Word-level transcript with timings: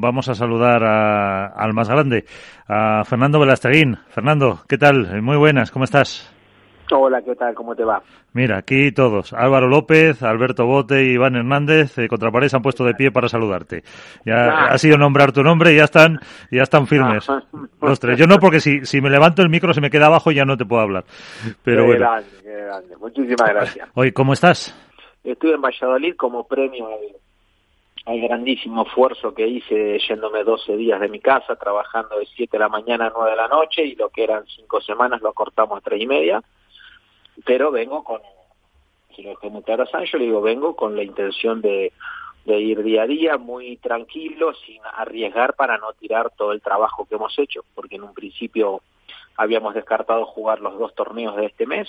Vamos 0.00 0.28
a 0.28 0.34
saludar 0.36 0.84
al 0.84 1.72
más 1.72 1.88
grande, 1.88 2.24
a 2.68 3.02
Fernando 3.04 3.40
Velasteguín. 3.40 3.96
Fernando, 4.10 4.60
¿qué 4.68 4.78
tal? 4.78 5.20
Muy 5.22 5.36
buenas, 5.36 5.72
¿cómo 5.72 5.84
estás? 5.84 6.32
Hola, 6.92 7.20
¿qué 7.20 7.34
tal? 7.34 7.52
¿Cómo 7.56 7.74
te 7.74 7.82
va? 7.82 8.00
Mira, 8.32 8.58
aquí 8.58 8.92
todos. 8.92 9.32
Álvaro 9.32 9.66
López, 9.66 10.22
Alberto 10.22 10.66
Bote 10.66 11.02
y 11.02 11.14
Iván 11.14 11.34
Hernández, 11.34 11.98
eh, 11.98 12.06
se 12.08 12.56
han 12.56 12.62
puesto 12.62 12.84
de 12.84 12.94
pie 12.94 13.10
para 13.10 13.28
saludarte. 13.28 13.82
Ya 14.24 14.36
ah. 14.36 14.66
ha 14.70 14.78
sido 14.78 14.96
nombrar 14.98 15.32
tu 15.32 15.42
nombre 15.42 15.72
y 15.72 15.78
ya 15.78 15.84
están, 15.86 16.20
ya 16.52 16.62
están 16.62 16.86
firmes. 16.86 17.28
Ah. 17.28 17.42
Los 17.82 17.98
tres. 17.98 18.16
Yo 18.16 18.28
no, 18.28 18.38
porque 18.38 18.60
si, 18.60 18.86
si 18.86 19.00
me 19.00 19.10
levanto 19.10 19.42
el 19.42 19.48
micro 19.48 19.74
se 19.74 19.80
me 19.80 19.90
queda 19.90 20.06
abajo 20.06 20.30
ya 20.30 20.44
no 20.44 20.56
te 20.56 20.64
puedo 20.64 20.80
hablar. 20.80 21.06
Pero 21.64 21.86
qué 21.86 21.98
grande, 21.98 22.28
qué 22.44 22.52
grande. 22.52 22.96
Muchísimas 22.98 23.48
gracias. 23.48 23.88
Oye, 23.94 24.12
¿cómo 24.12 24.32
estás? 24.32 24.78
Estuve 25.24 25.54
en 25.54 25.60
Valladolid 25.60 26.14
como 26.14 26.46
premio 26.46 26.86
al 28.08 28.20
grandísimo 28.20 28.86
esfuerzo 28.86 29.34
que 29.34 29.46
hice 29.46 29.98
yéndome 29.98 30.42
12 30.42 30.78
días 30.78 30.98
de 30.98 31.10
mi 31.10 31.20
casa, 31.20 31.56
trabajando 31.56 32.18
de 32.18 32.24
7 32.24 32.56
de 32.56 32.58
la 32.58 32.70
mañana 32.70 33.08
a 33.08 33.12
9 33.14 33.32
de 33.32 33.36
la 33.36 33.48
noche 33.48 33.84
y 33.84 33.96
lo 33.96 34.08
que 34.08 34.24
eran 34.24 34.46
5 34.46 34.80
semanas 34.80 35.20
lo 35.20 35.34
cortamos 35.34 35.76
a 35.76 35.80
3 35.82 36.00
y 36.00 36.06
media, 36.06 36.42
pero 37.44 37.70
vengo 37.70 38.02
con, 38.02 38.22
si 39.14 39.22
lo 39.22 39.30
dejé 39.30 39.50
muy 39.50 39.62
claro 39.62 39.82
a 39.82 39.86
Sancho, 39.88 40.16
le 40.16 40.24
digo, 40.24 40.40
vengo 40.40 40.74
con 40.74 40.96
la 40.96 41.02
intención 41.02 41.60
de, 41.60 41.92
de 42.46 42.58
ir 42.58 42.82
día 42.82 43.02
a 43.02 43.06
día 43.06 43.36
muy 43.36 43.76
tranquilo, 43.76 44.54
sin 44.54 44.80
arriesgar 44.96 45.54
para 45.54 45.76
no 45.76 45.92
tirar 45.92 46.30
todo 46.30 46.52
el 46.52 46.62
trabajo 46.62 47.04
que 47.04 47.16
hemos 47.16 47.38
hecho, 47.38 47.60
porque 47.74 47.96
en 47.96 48.04
un 48.04 48.14
principio 48.14 48.80
habíamos 49.36 49.74
descartado 49.74 50.24
jugar 50.24 50.60
los 50.60 50.78
dos 50.78 50.94
torneos 50.94 51.36
de 51.36 51.44
este 51.44 51.66
mes, 51.66 51.86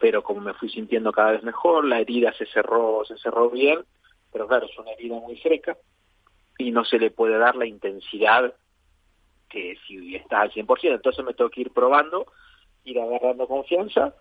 pero 0.00 0.24
como 0.24 0.40
me 0.40 0.54
fui 0.54 0.68
sintiendo 0.68 1.12
cada 1.12 1.30
vez 1.30 1.44
mejor, 1.44 1.84
la 1.84 2.00
herida 2.00 2.32
se 2.32 2.46
cerró, 2.46 3.04
se 3.04 3.16
cerró 3.18 3.48
bien, 3.50 3.84
pero 4.32 4.48
claro, 4.48 4.66
es 4.66 4.78
una 4.78 4.92
herida 4.92 5.16
muy 5.20 5.36
fresca 5.36 5.76
y 6.58 6.70
no 6.70 6.84
se 6.84 6.98
le 6.98 7.10
puede 7.10 7.38
dar 7.38 7.56
la 7.56 7.66
intensidad 7.66 8.54
que 9.48 9.76
si 9.86 10.16
estás 10.16 10.42
al 10.42 10.52
100%. 10.52 10.94
Entonces 10.94 11.24
me 11.24 11.34
tengo 11.34 11.50
que 11.50 11.60
ir 11.60 11.70
probando, 11.70 12.26
ir 12.84 12.98
agarrando 12.98 13.46
confianza 13.46 14.14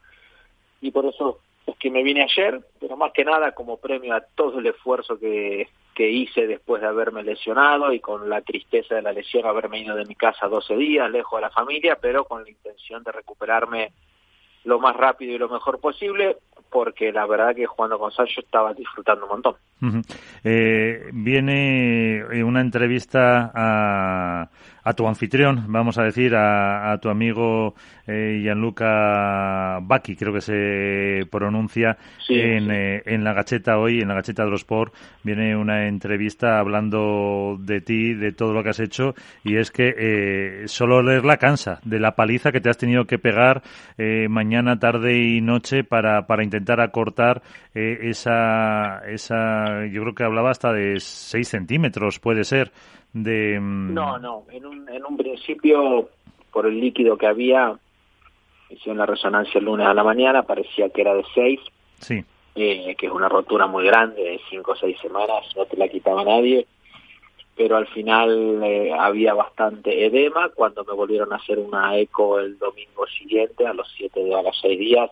y 0.81 0.91
por 0.91 1.05
eso 1.05 1.39
es 1.65 1.77
que 1.77 1.91
me 1.91 2.03
vine 2.03 2.23
ayer, 2.23 2.59
pero 2.79 2.97
más 2.97 3.13
que 3.13 3.23
nada 3.23 3.53
como 3.53 3.77
premio 3.77 4.13
a 4.13 4.21
todo 4.21 4.59
el 4.59 4.67
esfuerzo 4.67 5.17
que, 5.19 5.69
que 5.95 6.09
hice 6.09 6.47
después 6.47 6.81
de 6.81 6.87
haberme 6.87 7.23
lesionado 7.23 7.93
y 7.93 7.99
con 7.99 8.29
la 8.29 8.41
tristeza 8.41 8.95
de 8.95 9.01
la 9.01 9.13
lesión 9.13 9.45
haberme 9.45 9.79
ido 9.79 9.95
de 9.95 10.05
mi 10.05 10.15
casa 10.15 10.47
12 10.47 10.75
días, 10.75 11.09
lejos 11.09 11.37
de 11.37 11.41
la 11.41 11.51
familia, 11.51 11.97
pero 12.01 12.25
con 12.25 12.43
la 12.43 12.49
intención 12.49 13.03
de 13.03 13.11
recuperarme 13.11 13.93
lo 14.63 14.79
más 14.79 14.95
rápido 14.95 15.33
y 15.33 15.37
lo 15.37 15.49
mejor 15.49 15.79
posible, 15.79 16.37
porque 16.69 17.11
la 17.11 17.25
verdad 17.25 17.55
que 17.55 17.65
jugando 17.65 17.99
con 17.99 18.11
Sancho 18.11 18.41
estaba 18.41 18.73
disfrutando 18.73 19.25
un 19.25 19.31
montón. 19.31 19.55
Eh, 20.43 21.09
viene 21.13 22.17
eh, 22.17 22.43
una 22.43 22.61
entrevista 22.61 23.51
a, 23.53 24.49
a, 24.83 24.93
tu 24.93 25.07
anfitrión, 25.07 25.65
vamos 25.67 25.97
a 25.97 26.03
decir, 26.03 26.35
a, 26.35 26.91
a 26.91 26.97
tu 26.99 27.09
amigo 27.09 27.73
eh, 28.07 28.41
Gianluca 28.43 29.79
Bacchi, 29.81 30.15
creo 30.15 30.33
que 30.33 30.41
se 30.41 31.25
pronuncia 31.29 31.97
en, 32.29 32.71
eh, 32.71 33.01
en, 33.05 33.23
la 33.23 33.33
Gacheta 33.33 33.77
hoy, 33.77 34.01
en 34.01 34.07
la 34.07 34.15
Gacheta 34.15 34.43
de 34.43 34.51
los 34.51 34.61
Sport, 34.61 34.93
viene 35.23 35.55
una 35.55 35.87
entrevista 35.87 36.59
hablando 36.59 37.57
de 37.59 37.81
ti, 37.81 38.13
de 38.13 38.31
todo 38.31 38.53
lo 38.53 38.63
que 38.63 38.69
has 38.69 38.79
hecho, 38.79 39.15
y 39.43 39.57
es 39.57 39.71
que 39.71 39.93
eh, 39.97 40.67
solo 40.67 41.01
leerla 41.01 41.37
cansa, 41.37 41.79
de 41.83 41.99
la 41.99 42.15
paliza 42.15 42.51
que 42.51 42.61
te 42.61 42.69
has 42.69 42.77
tenido 42.77 43.05
que 43.05 43.19
pegar 43.19 43.61
eh, 43.97 44.27
mañana, 44.29 44.79
tarde 44.79 45.17
y 45.17 45.41
noche 45.41 45.83
para, 45.83 46.27
para 46.27 46.43
intentar 46.43 46.81
acortar 46.81 47.41
eh, 47.73 47.97
esa, 48.09 49.01
esa, 49.71 49.85
yo 49.93 50.01
creo 50.01 50.15
que 50.15 50.23
hablaba 50.23 50.51
hasta 50.51 50.73
de 50.73 50.99
6 50.99 51.47
centímetros, 51.47 52.19
puede 52.19 52.43
ser, 52.43 52.71
de... 53.13 53.59
Mm, 53.59 53.93
no, 53.93 54.19
no, 54.19 54.43
en 54.51 54.65
un, 54.65 54.89
en 54.89 55.05
un 55.05 55.17
principio, 55.17 56.09
por 56.51 56.65
el 56.65 56.79
líquido 56.79 57.17
que 57.17 57.27
había, 57.27 57.77
hicieron 58.69 58.97
la 58.97 59.05
resonancia 59.05 59.59
el 59.59 59.65
lunes 59.65 59.87
a 59.87 59.93
la 59.93 60.03
mañana, 60.03 60.43
parecía 60.43 60.89
que 60.89 61.01
era 61.01 61.13
de 61.13 61.23
6. 61.33 61.59
Sí. 61.99 62.23
Eh, 62.55 62.95
que 62.97 63.05
es 63.05 63.11
una 63.11 63.29
rotura 63.29 63.67
muy 63.67 63.85
grande, 63.85 64.21
de 64.21 64.41
5 64.49 64.71
o 64.71 64.75
6 64.75 64.97
semanas, 65.01 65.45
no 65.55 65.65
te 65.65 65.77
la 65.77 65.87
quitaba 65.87 66.23
nadie 66.23 66.67
pero 67.55 67.77
al 67.77 67.87
final 67.87 68.63
eh, 68.63 68.91
había 68.91 69.33
bastante 69.33 70.05
edema. 70.05 70.49
Cuando 70.49 70.83
me 70.83 70.93
volvieron 70.93 71.31
a 71.31 71.35
hacer 71.35 71.59
una 71.59 71.95
eco 71.97 72.39
el 72.39 72.57
domingo 72.57 73.05
siguiente, 73.07 73.67
a 73.67 73.73
los 73.73 73.87
7 73.97 74.23
de 74.23 74.33
a 74.33 74.41
los 74.41 74.57
6 74.61 74.79
días, 74.79 75.11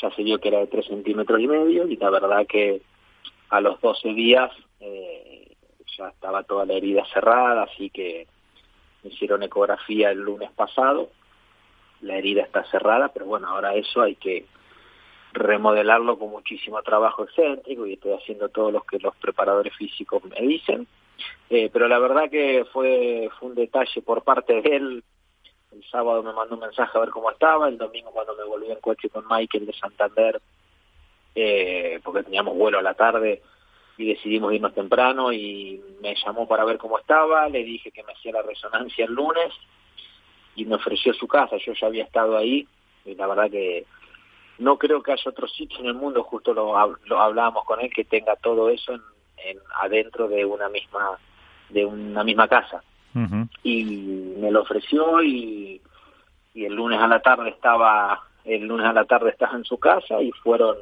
ya 0.00 0.10
se 0.10 0.22
vio 0.22 0.38
que 0.38 0.48
era 0.48 0.58
de 0.58 0.66
3 0.66 0.86
centímetros 0.86 1.40
y 1.40 1.46
medio 1.46 1.88
y 1.88 1.96
la 1.96 2.10
verdad 2.10 2.46
que 2.46 2.82
a 3.50 3.60
los 3.60 3.80
12 3.80 4.08
días 4.14 4.50
eh, 4.80 5.56
ya 5.96 6.08
estaba 6.08 6.42
toda 6.42 6.66
la 6.66 6.74
herida 6.74 7.04
cerrada, 7.12 7.64
así 7.64 7.90
que 7.90 8.26
me 9.02 9.10
hicieron 9.10 9.42
ecografía 9.42 10.10
el 10.10 10.20
lunes 10.20 10.50
pasado. 10.52 11.10
La 12.00 12.16
herida 12.16 12.42
está 12.42 12.64
cerrada, 12.70 13.08
pero 13.08 13.26
bueno, 13.26 13.48
ahora 13.48 13.74
eso 13.74 14.02
hay 14.02 14.14
que 14.14 14.46
remodelarlo 15.32 16.18
con 16.18 16.30
muchísimo 16.30 16.82
trabajo 16.82 17.24
excéntrico 17.24 17.86
y 17.86 17.94
estoy 17.94 18.12
haciendo 18.12 18.48
todo 18.48 18.70
lo 18.70 18.82
que 18.82 18.98
los 18.98 19.14
preparadores 19.16 19.74
físicos 19.76 20.22
me 20.24 20.40
dicen 20.40 20.86
eh, 21.50 21.70
pero 21.72 21.88
la 21.88 21.98
verdad 21.98 22.30
que 22.30 22.64
fue, 22.72 23.30
fue 23.38 23.48
un 23.48 23.54
detalle 23.54 24.02
por 24.02 24.22
parte 24.22 24.60
de 24.60 24.76
él. 24.76 25.04
El 25.72 25.84
sábado 25.90 26.22
me 26.22 26.32
mandó 26.32 26.54
un 26.54 26.62
mensaje 26.62 26.96
a 26.96 27.00
ver 27.00 27.10
cómo 27.10 27.30
estaba, 27.30 27.68
el 27.68 27.78
domingo 27.78 28.10
cuando 28.10 28.34
me 28.36 28.44
volví 28.44 28.70
en 28.70 28.80
coche 28.80 29.08
con 29.10 29.26
Michael 29.28 29.66
de 29.66 29.72
Santander, 29.74 30.40
eh, 31.34 32.00
porque 32.02 32.24
teníamos 32.24 32.56
vuelo 32.56 32.78
a 32.78 32.82
la 32.82 32.94
tarde 32.94 33.42
y 33.96 34.06
decidimos 34.06 34.52
irnos 34.52 34.74
temprano 34.74 35.32
y 35.32 35.80
me 36.00 36.14
llamó 36.14 36.46
para 36.46 36.64
ver 36.64 36.78
cómo 36.78 36.98
estaba, 36.98 37.48
le 37.48 37.64
dije 37.64 37.90
que 37.90 38.02
me 38.04 38.12
hacía 38.12 38.32
la 38.32 38.42
resonancia 38.42 39.04
el 39.04 39.12
lunes 39.12 39.52
y 40.54 40.64
me 40.64 40.76
ofreció 40.76 41.12
su 41.14 41.26
casa, 41.26 41.56
yo 41.58 41.72
ya 41.72 41.86
había 41.86 42.04
estado 42.04 42.36
ahí 42.36 42.66
y 43.04 43.14
la 43.14 43.26
verdad 43.26 43.50
que 43.50 43.84
no 44.58 44.76
creo 44.76 45.02
que 45.02 45.12
haya 45.12 45.30
otro 45.30 45.46
sitio 45.46 45.78
en 45.80 45.86
el 45.86 45.94
mundo, 45.94 46.22
justo 46.24 46.52
lo, 46.52 46.96
lo 47.04 47.20
hablábamos 47.20 47.64
con 47.64 47.80
él, 47.80 47.90
que 47.94 48.04
tenga 48.04 48.36
todo 48.36 48.68
eso 48.70 48.92
en, 48.92 49.02
en, 49.44 49.58
adentro 49.80 50.28
de 50.28 50.44
una 50.44 50.68
misma 50.68 51.18
de 51.68 51.84
una 51.84 52.24
misma 52.24 52.48
casa. 52.48 52.82
Y 53.64 53.84
me 54.38 54.50
lo 54.52 54.62
ofreció 54.62 55.22
y, 55.22 55.80
y 56.54 56.64
el 56.64 56.74
lunes 56.74 57.00
a 57.00 57.08
la 57.08 57.20
tarde 57.20 57.50
estaba 57.50 58.22
el 58.44 58.66
lunes 58.66 58.86
a 58.86 58.92
la 58.92 59.04
tarde 59.04 59.30
estaba 59.30 59.56
en 59.56 59.64
su 59.64 59.78
casa 59.78 60.22
y 60.22 60.30
fueron 60.30 60.76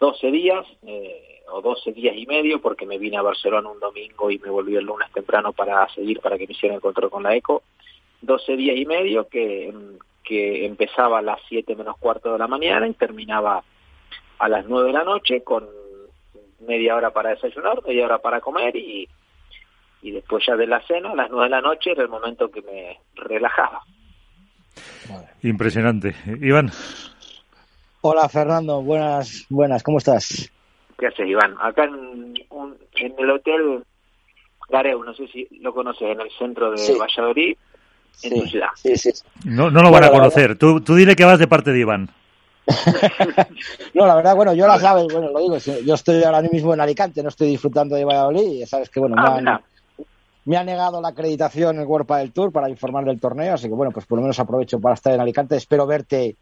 12 0.00 0.30
días 0.30 0.66
eh, 0.86 1.42
o 1.50 1.60
12 1.60 1.92
días 1.92 2.16
y 2.16 2.26
medio 2.26 2.60
porque 2.60 2.86
me 2.86 2.98
vine 2.98 3.16
a 3.16 3.22
Barcelona 3.22 3.70
un 3.70 3.80
domingo 3.80 4.30
y 4.30 4.38
me 4.38 4.50
volví 4.50 4.76
el 4.76 4.84
lunes 4.84 5.10
temprano 5.12 5.52
para 5.52 5.88
seguir 5.94 6.20
para 6.20 6.36
que 6.36 6.46
me 6.46 6.52
hicieran 6.52 6.76
el 6.76 6.82
control 6.82 7.10
con 7.10 7.22
la 7.22 7.34
ECO 7.34 7.62
12 8.22 8.56
días 8.56 8.76
y 8.76 8.86
medio 8.86 9.28
que, 9.28 9.72
que 10.22 10.66
empezaba 10.66 11.18
a 11.18 11.22
las 11.22 11.40
7 11.48 11.76
menos 11.76 11.96
cuarto 11.98 12.32
de 12.32 12.38
la 12.38 12.46
mañana 12.46 12.88
y 12.88 12.94
terminaba 12.94 13.62
a 14.38 14.48
las 14.48 14.66
9 14.66 14.88
de 14.88 14.92
la 14.92 15.04
noche 15.04 15.42
con 15.42 15.66
media 16.60 16.96
hora 16.96 17.10
para 17.10 17.30
desayunar, 17.30 17.82
media 17.86 18.06
hora 18.06 18.18
para 18.18 18.40
comer 18.40 18.76
y, 18.76 19.08
y 20.02 20.10
después 20.10 20.44
ya 20.46 20.56
de 20.56 20.66
la 20.66 20.80
cena, 20.86 21.12
a 21.12 21.14
las 21.14 21.30
nueve 21.30 21.46
de 21.46 21.50
la 21.50 21.60
noche, 21.60 21.90
era 21.90 22.02
el 22.02 22.08
momento 22.08 22.50
que 22.50 22.62
me 22.62 22.98
relajaba. 23.14 23.82
Impresionante. 25.42 26.14
Iván. 26.40 26.70
Hola 28.08 28.28
Fernando, 28.28 28.82
buenas, 28.82 29.46
buenas, 29.50 29.82
¿cómo 29.82 29.98
estás? 29.98 30.48
¿Qué 30.96 31.08
haces 31.08 31.26
Iván? 31.26 31.56
Acá 31.60 31.86
en, 31.86 32.34
en 32.94 33.14
el 33.18 33.30
hotel 33.32 33.82
Gareu, 34.68 35.02
no 35.02 35.12
sé 35.12 35.26
si 35.26 35.48
lo 35.58 35.74
conoces, 35.74 36.02
en 36.02 36.20
el 36.20 36.30
centro 36.38 36.70
de 36.70 36.96
Valladolid, 36.96 37.56
en 38.22 38.40
tu 38.40 38.46
ciudad. 38.46 38.68
No, 39.44 39.72
no 39.72 39.82
lo 39.82 39.90
van 39.90 40.04
a 40.04 40.10
conocer, 40.10 40.56
tú, 40.56 40.80
tú 40.82 40.94
dile 40.94 41.16
que 41.16 41.24
vas 41.24 41.40
de 41.40 41.48
parte 41.48 41.72
de 41.72 41.80
Iván. 41.80 42.08
no, 43.94 44.06
la 44.06 44.14
verdad, 44.14 44.36
bueno, 44.36 44.54
yo 44.54 44.68
la 44.68 44.78
sabes, 44.78 45.12
bueno, 45.12 45.32
lo 45.32 45.40
digo, 45.40 45.58
yo 45.58 45.94
estoy 45.94 46.22
ahora 46.22 46.42
mismo 46.42 46.74
en 46.74 46.80
Alicante, 46.82 47.24
no 47.24 47.30
estoy 47.30 47.48
disfrutando 47.48 47.96
de 47.96 48.04
Valladolid, 48.04 48.62
y 48.62 48.66
sabes 48.66 48.88
que, 48.88 49.00
bueno, 49.00 49.16
ah, 49.18 49.60
me, 50.44 50.56
ha 50.56 50.62
negado 50.62 51.00
la 51.00 51.08
acreditación 51.08 51.80
el 51.80 51.86
World 51.86 52.06
del 52.18 52.32
Tour 52.32 52.52
para 52.52 52.70
informar 52.70 53.04
del 53.04 53.18
torneo, 53.18 53.54
así 53.54 53.66
que, 53.66 53.74
bueno, 53.74 53.90
pues 53.90 54.06
por 54.06 54.18
lo 54.18 54.22
menos 54.22 54.38
aprovecho 54.38 54.78
para 54.78 54.94
estar 54.94 55.12
en 55.12 55.20
Alicante, 55.20 55.56
espero 55.56 55.88
verte 55.88 56.36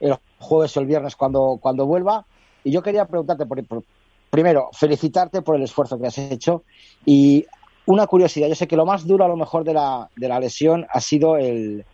el 0.00 0.16
jueves 0.38 0.76
o 0.76 0.80
el 0.80 0.86
viernes 0.86 1.16
cuando, 1.16 1.58
cuando 1.60 1.86
vuelva, 1.86 2.26
y 2.62 2.70
yo 2.70 2.82
quería 2.82 3.06
preguntarte, 3.06 3.46
por, 3.46 3.82
primero, 4.30 4.70
felicitarte 4.72 5.42
por 5.42 5.56
el 5.56 5.62
esfuerzo 5.62 5.98
que 5.98 6.06
has 6.06 6.18
hecho, 6.18 6.62
y 7.04 7.46
una 7.86 8.06
curiosidad, 8.06 8.48
yo 8.48 8.54
sé 8.54 8.66
que 8.66 8.76
lo 8.76 8.86
más 8.86 9.06
duro 9.06 9.24
a 9.24 9.28
lo 9.28 9.36
mejor 9.36 9.64
de 9.64 9.74
la, 9.74 10.08
de 10.16 10.28
la 10.28 10.40
lesión 10.40 10.86
ha 10.90 11.00
sido 11.00 11.36
el, 11.36 11.84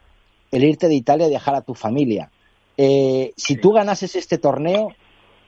el 0.50 0.64
irte 0.64 0.88
de 0.88 0.94
Italia 0.94 1.26
y 1.26 1.30
dejar 1.30 1.54
a 1.54 1.62
tu 1.62 1.74
familia. 1.74 2.30
Eh, 2.76 3.32
si 3.36 3.56
tú 3.56 3.72
ganases 3.72 4.16
este 4.16 4.38
torneo, 4.38 4.92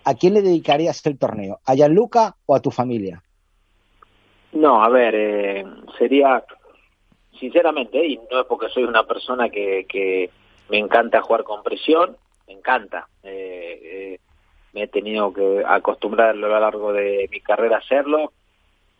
¿a 0.04 0.14
quién 0.14 0.34
le 0.34 0.42
dedicarías 0.42 1.04
el 1.06 1.18
torneo? 1.18 1.60
¿A 1.64 1.74
Gianluca 1.74 2.36
o 2.46 2.54
a 2.54 2.60
tu 2.60 2.70
familia? 2.70 3.22
No, 4.52 4.82
a 4.82 4.88
ver, 4.88 5.14
eh, 5.14 5.64
sería, 5.98 6.44
sinceramente, 7.38 8.04
y 8.06 8.20
no 8.30 8.40
es 8.40 8.46
porque 8.46 8.68
soy 8.68 8.82
una 8.82 9.04
persona 9.04 9.48
que, 9.48 9.86
que 9.88 10.30
me 10.68 10.78
encanta 10.78 11.22
jugar 11.22 11.44
con 11.44 11.62
presión, 11.62 12.16
me 12.52 12.58
encanta. 12.58 13.08
Eh, 13.22 14.18
me 14.72 14.84
he 14.84 14.88
tenido 14.88 15.32
que 15.32 15.62
acostumbrar 15.66 16.30
a 16.30 16.34
lo 16.34 16.48
largo 16.48 16.92
de 16.92 17.28
mi 17.30 17.40
carrera 17.40 17.76
a 17.76 17.80
hacerlo. 17.80 18.32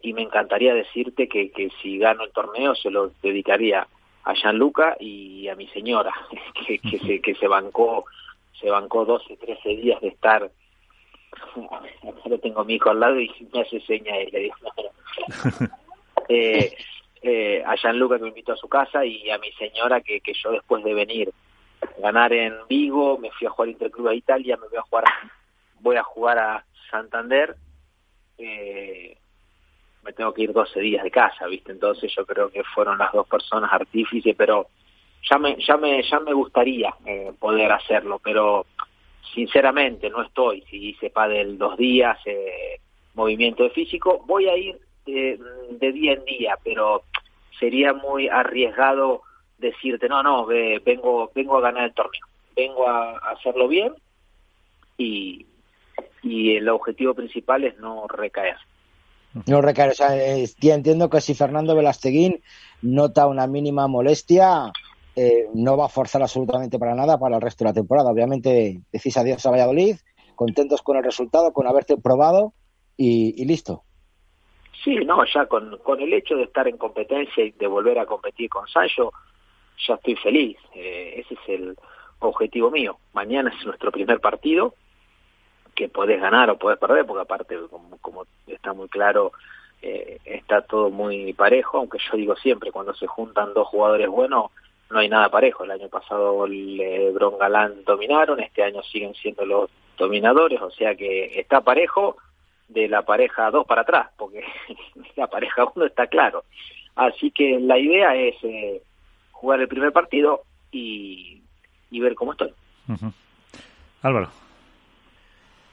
y 0.05 0.15
me 0.15 0.23
encantaría 0.23 0.75
decirte 0.75 1.29
que, 1.29 1.51
que 1.53 1.71
si 1.81 1.97
gano 1.99 2.25
el 2.25 2.33
torneo 2.33 2.75
se 2.75 2.91
lo 2.91 3.13
dedicaría 3.23 3.87
a 4.25 4.35
Gianluca 4.35 4.97
y 4.99 5.47
a 5.49 5.55
mi 5.55 5.69
señora, 5.69 6.13
que, 6.67 6.79
que, 6.79 6.99
se, 6.99 7.21
que 7.21 7.35
se 7.35 7.47
bancó 7.47 8.05
se 8.61 8.71
bancó 8.71 9.05
12, 9.05 9.37
13 9.37 9.69
días 9.77 10.01
de 10.01 10.09
estar 10.09 10.51
ahora 11.57 12.39
tengo 12.41 12.65
mi 12.65 12.75
hijo 12.75 12.91
al 12.91 13.01
lado 13.01 13.21
y 13.21 13.31
me 13.53 13.61
hace 13.61 13.81
seña 13.81 14.21
y 14.21 14.31
le 14.31 14.39
digo 14.41 14.57
eh, 16.29 16.77
eh, 17.23 17.63
a 17.65 17.75
Gianluca 17.77 18.17
que 18.17 18.23
me 18.23 18.29
invitó 18.29 18.53
a 18.53 18.57
su 18.57 18.69
casa 18.69 19.05
y 19.05 19.31
a 19.31 19.39
mi 19.39 19.51
señora 19.53 20.01
que, 20.01 20.21
que 20.21 20.33
yo 20.35 20.53
después 20.53 20.85
de 20.85 20.95
venir 20.95 21.33
ganar 21.99 22.33
en 22.33 22.55
Vigo 22.69 23.19
me 23.19 23.31
fui 23.31 23.47
a 23.47 23.51
jugar 23.51 23.69
Interclub 23.69 24.09
a 24.09 24.15
Italia 24.15 24.57
me 24.57 24.69
voy 24.69 24.79
a 24.79 24.83
jugar 24.83 25.05
voy 25.81 25.97
a 25.97 26.03
jugar 26.03 26.39
a 26.39 26.65
Santander 26.91 27.57
eh, 28.39 29.17
me 30.03 30.13
tengo 30.13 30.35
que 30.35 30.43
ir 30.43 30.53
12 30.53 30.81
días 30.81 31.05
de 31.05 31.11
casa, 31.11 31.47
¿viste? 31.47 31.73
Entonces 31.73 32.13
yo 32.15 32.27
creo 32.27 32.51
que 32.51 32.65
fueron 32.65 32.99
las 32.99 33.13
dos 33.13 33.27
personas 33.27 33.73
artífices, 33.73 34.35
pero 34.37 34.67
ya 35.31 35.39
me, 35.39 35.57
ya 35.65 35.77
me, 35.77 36.03
ya 36.03 36.19
me 36.21 36.33
gustaría 36.33 36.95
eh, 37.07 37.33
poder 37.39 37.71
hacerlo, 37.71 38.21
pero 38.23 38.67
sinceramente 39.35 40.11
no 40.11 40.23
estoy. 40.23 40.63
Si 40.63 40.89
hice 40.89 41.13
del 41.29 41.57
dos 41.57 41.77
días, 41.77 42.19
eh, 42.27 42.81
movimiento 43.15 43.63
de 43.63 43.71
físico, 43.71 44.25
voy 44.27 44.49
a 44.49 44.57
ir 44.57 44.79
de, 45.07 45.39
de, 45.71 45.93
día 45.93 46.15
en 46.15 46.25
día, 46.25 46.59
pero 46.65 47.05
sería 47.59 47.93
muy 47.93 48.29
arriesgado 48.29 49.23
decirte, 49.63 50.09
no, 50.09 50.23
no, 50.23 50.45
vengo, 50.47 51.31
vengo 51.35 51.57
a 51.57 51.63
ganar 51.63 51.85
el 51.85 51.95
torneo, 51.95 52.27
vengo 52.55 52.87
a 52.87 53.17
hacerlo 53.33 53.69
bien 53.69 53.95
y, 54.99 55.47
y 56.23 56.57
el 56.57 56.69
objetivo 56.69 57.15
principal 57.15 57.65
es 57.65 57.79
no 57.79 58.07
recaer. 58.09 58.57
No 59.47 59.63
recaer, 59.63 59.91
o 59.91 59.95
sea, 59.95 60.15
entiendo 60.15 61.09
que 61.09 61.23
si 61.23 61.35
Fernando 61.35 61.75
Velasteguín 61.75 62.43
nota 62.83 63.27
una 63.27 63.47
mínima 63.47 63.89
molestia, 63.89 64.73
eh, 65.17 65.47
no 65.55 65.77
va 65.77 65.87
a 65.87 65.91
forzar 65.91 66.23
absolutamente 66.23 66.79
para 66.79 66.95
nada 66.95 67.19
para 67.19 67.37
el 67.37 67.43
resto 67.43 67.65
de 67.65 67.71
la 67.71 67.75
temporada. 67.75 68.11
Obviamente 68.11 68.81
decís 68.93 69.17
adiós 69.17 69.45
a 69.47 69.51
Valladolid, 69.51 69.97
contentos 70.37 70.83
con 70.83 70.97
el 70.97 71.05
resultado, 71.05 71.53
con 71.53 71.67
haberte 71.67 71.97
probado 71.97 72.53
y, 72.97 73.45
listo. 73.47 73.83
Sí, 74.85 74.97
no, 74.97 75.25
ya 75.33 75.47
con, 75.47 75.79
con 75.79 76.01
el 76.01 76.13
hecho 76.13 76.35
de 76.35 76.45
estar 76.45 76.69
en 76.69 76.77
competencia 76.77 77.45
y 77.45 77.53
de 77.53 77.67
volver 77.67 77.99
a 77.99 78.07
competir 78.07 78.51
con 78.51 78.67
Sancho, 78.69 79.13
ya 79.87 79.95
estoy 79.95 80.17
feliz. 80.17 80.57
Eh, 80.75 81.25
ese 81.25 81.35
es 81.35 81.49
el 81.49 81.77
objetivo 82.19 82.71
mío. 82.71 82.99
Mañana 83.13 83.53
es 83.57 83.67
nuestro 83.67 83.91
primer 83.91 84.21
partido 84.21 84.75
que 85.75 85.89
podés 85.89 86.21
ganar 86.21 86.51
o 86.51 86.59
podés 86.59 86.79
perder, 86.79 87.07
porque 87.07 87.23
aparte, 87.23 87.59
como, 88.01 88.27
está 88.47 88.73
muy 88.73 88.89
claro, 88.89 89.33
eh, 89.81 90.19
está 90.25 90.63
todo 90.63 90.91
muy 90.91 91.33
parejo, 91.33 91.79
aunque 91.79 91.99
yo 91.99 92.17
digo 92.17 92.37
siempre, 92.37 92.71
cuando 92.71 92.95
se 92.95 93.07
juntan 93.07 93.55
dos 93.55 93.69
jugadores 93.69 94.09
buenos, 94.09 94.51
no 94.91 94.99
hay 94.99 95.09
nada 95.09 95.31
parejo. 95.31 95.65
El 95.65 95.71
año 95.71 95.89
pasado 95.89 96.47
Lebron 96.47 97.39
Galán 97.39 97.85
dominaron, 97.85 98.41
este 98.41 98.63
año 98.63 98.83
siguen 98.83 99.15
siendo 99.15 99.45
los 99.47 99.71
dominadores, 99.97 100.61
o 100.61 100.71
sea 100.71 100.95
que 100.95 101.39
está 101.41 101.63
parejo 101.63 102.17
de 102.69 102.89
la 102.89 103.03
pareja 103.03 103.51
dos 103.51 103.67
para 103.67 103.83
atrás, 103.83 104.11
porque 104.17 104.45
la 105.17 105.27
pareja 105.27 105.65
uno 105.75 105.87
está 105.87 106.07
claro. 106.07 106.45
Así 106.95 107.31
que 107.31 107.59
la 107.59 107.79
idea 107.79 108.15
es 108.15 108.37
eh, 108.43 108.83
jugar 109.43 109.61
el 109.61 109.67
primer 109.67 109.93
partido 109.93 110.43
y, 110.71 111.43
y 111.91 112.01
ver 112.01 112.15
cómo 112.15 112.31
estoy. 112.31 112.55
Álvaro. 114.01 114.29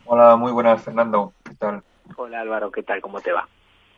Hola, 0.06 0.36
muy 0.38 0.52
buenas, 0.52 0.82
Fernando. 0.82 1.34
¿Qué 1.44 1.54
tal? 1.54 1.84
Hola, 2.16 2.42
Álvaro, 2.42 2.72
¿qué 2.72 2.82
tal? 2.82 3.00
¿Cómo 3.00 3.22
te 3.22 3.32
va? 3.32 3.48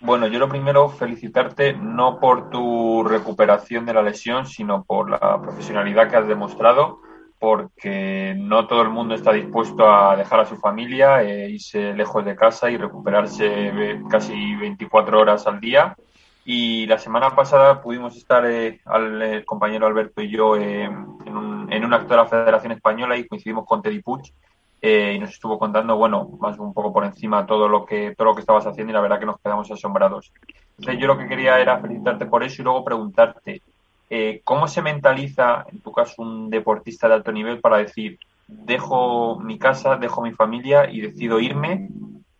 Bueno, 0.02 0.28
yo 0.28 0.40
lo 0.40 0.50
primero, 0.50 0.90
felicitarte 0.90 1.72
no 1.72 2.20
por 2.20 2.50
tu 2.50 3.06
recuperación 3.06 3.86
de 3.86 3.94
la 3.94 4.02
lesión, 4.02 4.46
sino 4.46 4.84
por 4.84 5.10
la 5.10 5.42
profesionalidad 5.42 6.10
que 6.10 6.18
has 6.18 6.28
demostrado, 6.28 7.00
porque 7.40 8.36
no 8.38 8.68
todo 8.68 8.82
el 8.82 8.90
mundo 8.90 9.16
está 9.16 9.32
dispuesto 9.32 9.90
a 9.90 10.18
dejar 10.18 10.42
a 10.42 10.46
su 10.46 10.58
familia, 10.58 11.24
e 11.24 11.50
irse 11.50 11.94
lejos 11.94 12.26
de 12.26 12.36
casa 12.36 12.70
y 12.70 12.76
recuperarse 12.76 14.02
casi 14.10 14.56
24 14.58 15.18
horas 15.18 15.48
al 15.48 15.62
día. 15.62 15.96
Y 16.44 16.88
la 16.88 16.98
semana 16.98 17.36
pasada 17.36 17.82
pudimos 17.82 18.18
estar, 18.18 18.46
eh, 18.46 18.82
al 18.86 19.46
compañero 19.46 19.86
Alberto 19.86 20.22
y 20.22 20.30
yo, 20.30 20.56
eh, 20.58 20.84
en, 20.84 21.38
un, 21.38 21.72
en 21.72 21.94
acto 21.94 22.10
de 22.10 22.18
la 22.18 22.28
Federación 22.28 22.72
Española 22.72 23.16
y 23.16 23.28
coincidimos 23.28 23.66
con 23.66 23.82
Teddy 23.82 24.02
Puig 24.02 24.34
eh, 24.82 25.14
y 25.16 25.20
nos 25.20 25.30
estuvo 25.30 25.60
contando, 25.60 25.96
bueno, 25.96 26.28
más 26.40 26.58
un 26.58 26.74
poco 26.74 26.92
por 26.92 27.06
encima 27.06 27.46
todo 27.46 27.68
lo 27.68 27.86
que 27.86 28.16
todo 28.16 28.30
lo 28.30 28.34
que 28.34 28.42
estabas 28.42 28.66
haciendo 28.66 28.92
y 28.92 28.96
la 28.96 29.02
verdad 29.02 29.20
que 29.20 29.28
nos 29.28 29.40
quedamos 29.40 29.70
asombrados. 29.70 30.34
Entonces 30.80 31.00
yo 31.00 31.06
lo 31.06 31.20
que 31.20 31.28
quería 31.28 31.60
era 31.60 31.80
felicitarte 31.80 32.26
por 32.26 32.44
eso 32.44 32.62
y 32.62 32.66
luego 32.66 32.84
preguntarte 32.84 33.62
eh, 34.10 34.42
cómo 34.44 34.68
se 34.68 34.82
mentaliza, 34.82 35.66
en 35.72 35.82
tu 35.82 35.92
caso, 35.92 36.24
un 36.24 36.50
deportista 36.50 37.08
de 37.08 37.14
alto 37.14 37.32
nivel 37.32 37.62
para 37.62 37.78
decir 37.78 38.18
dejo 38.48 39.40
mi 39.40 39.60
casa, 39.60 39.98
dejo 39.98 40.22
mi 40.22 40.32
familia 40.32 40.90
y 40.90 41.00
decido 41.00 41.40
irme 41.40 41.88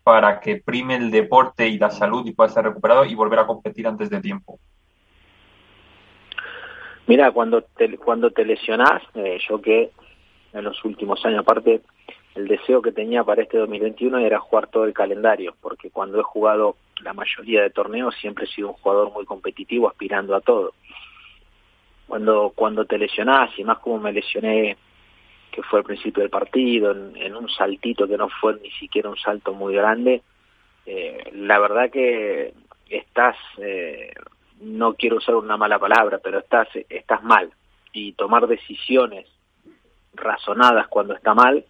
para 0.02 0.40
que 0.40 0.56
prime 0.56 0.96
el 0.96 1.10
deporte 1.10 1.68
y 1.68 1.78
la 1.78 1.90
salud 1.90 2.26
y 2.26 2.32
pueda 2.32 2.48
estar 2.48 2.64
recuperado 2.64 3.04
y 3.04 3.14
volver 3.14 3.38
a 3.40 3.46
competir 3.46 3.86
antes 3.86 4.10
de 4.10 4.20
tiempo. 4.20 4.58
Mira, 7.06 7.30
cuando 7.32 7.62
te, 7.62 7.96
cuando 7.98 8.30
te 8.30 8.44
lesionás, 8.44 9.02
eh, 9.14 9.38
yo 9.48 9.60
que 9.60 9.90
en 10.52 10.64
los 10.64 10.84
últimos 10.84 11.24
años, 11.24 11.40
aparte, 11.40 11.82
el 12.34 12.48
deseo 12.48 12.80
que 12.80 12.92
tenía 12.92 13.24
para 13.24 13.42
este 13.42 13.58
2021 13.58 14.18
era 14.18 14.38
jugar 14.38 14.68
todo 14.68 14.84
el 14.84 14.94
calendario, 14.94 15.54
porque 15.60 15.90
cuando 15.90 16.20
he 16.20 16.22
jugado 16.22 16.76
la 17.02 17.12
mayoría 17.12 17.62
de 17.62 17.70
torneos 17.70 18.14
siempre 18.20 18.44
he 18.44 18.48
sido 18.48 18.68
un 18.68 18.74
jugador 18.74 19.12
muy 19.12 19.24
competitivo, 19.26 19.88
aspirando 19.88 20.34
a 20.34 20.40
todo. 20.40 20.72
Cuando, 22.06 22.52
cuando 22.54 22.84
te 22.84 22.98
lesionás, 22.98 23.50
y 23.58 23.64
más 23.64 23.78
como 23.78 23.98
me 23.98 24.12
lesioné, 24.12 24.76
que 25.52 25.62
fue 25.62 25.80
al 25.80 25.84
principio 25.84 26.22
del 26.22 26.30
partido, 26.30 26.90
en, 26.90 27.36
un 27.36 27.48
saltito 27.48 28.08
que 28.08 28.16
no 28.16 28.28
fue 28.28 28.58
ni 28.60 28.70
siquiera 28.72 29.10
un 29.10 29.18
salto 29.18 29.52
muy 29.52 29.74
grande, 29.74 30.22
eh, 30.86 31.30
la 31.34 31.58
verdad 31.58 31.90
que 31.90 32.54
estás, 32.88 33.36
eh, 33.58 34.12
no 34.60 34.94
quiero 34.94 35.16
usar 35.16 35.36
una 35.36 35.56
mala 35.56 35.78
palabra, 35.78 36.18
pero 36.22 36.38
estás, 36.38 36.68
estás 36.88 37.22
mal. 37.22 37.52
Y 37.92 38.12
tomar 38.12 38.46
decisiones 38.46 39.26
razonadas 40.14 40.88
cuando 40.88 41.14
está 41.14 41.34
mal, 41.34 41.64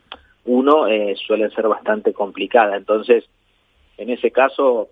uno 0.44 0.86
eh, 0.86 1.14
suelen 1.26 1.50
ser 1.50 1.68
bastante 1.68 2.12
complicada. 2.12 2.76
Entonces, 2.76 3.24
en 3.96 4.10
ese 4.10 4.30
caso, 4.30 4.88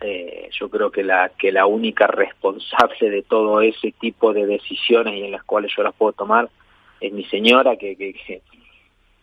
eh, 0.00 0.48
yo 0.52 0.68
creo 0.68 0.90
que 0.90 1.02
la, 1.02 1.30
que 1.30 1.52
la 1.52 1.66
única 1.66 2.06
responsable 2.06 3.10
de 3.10 3.22
todo 3.22 3.60
ese 3.60 3.92
tipo 3.92 4.32
de 4.32 4.46
decisiones 4.46 5.14
y 5.14 5.24
en 5.24 5.32
las 5.32 5.44
cuales 5.44 5.72
yo 5.76 5.82
las 5.82 5.94
puedo 5.94 6.12
tomar 6.12 6.48
es 7.00 7.12
mi 7.12 7.24
señora, 7.24 7.76
que, 7.76 7.96
que, 7.96 8.14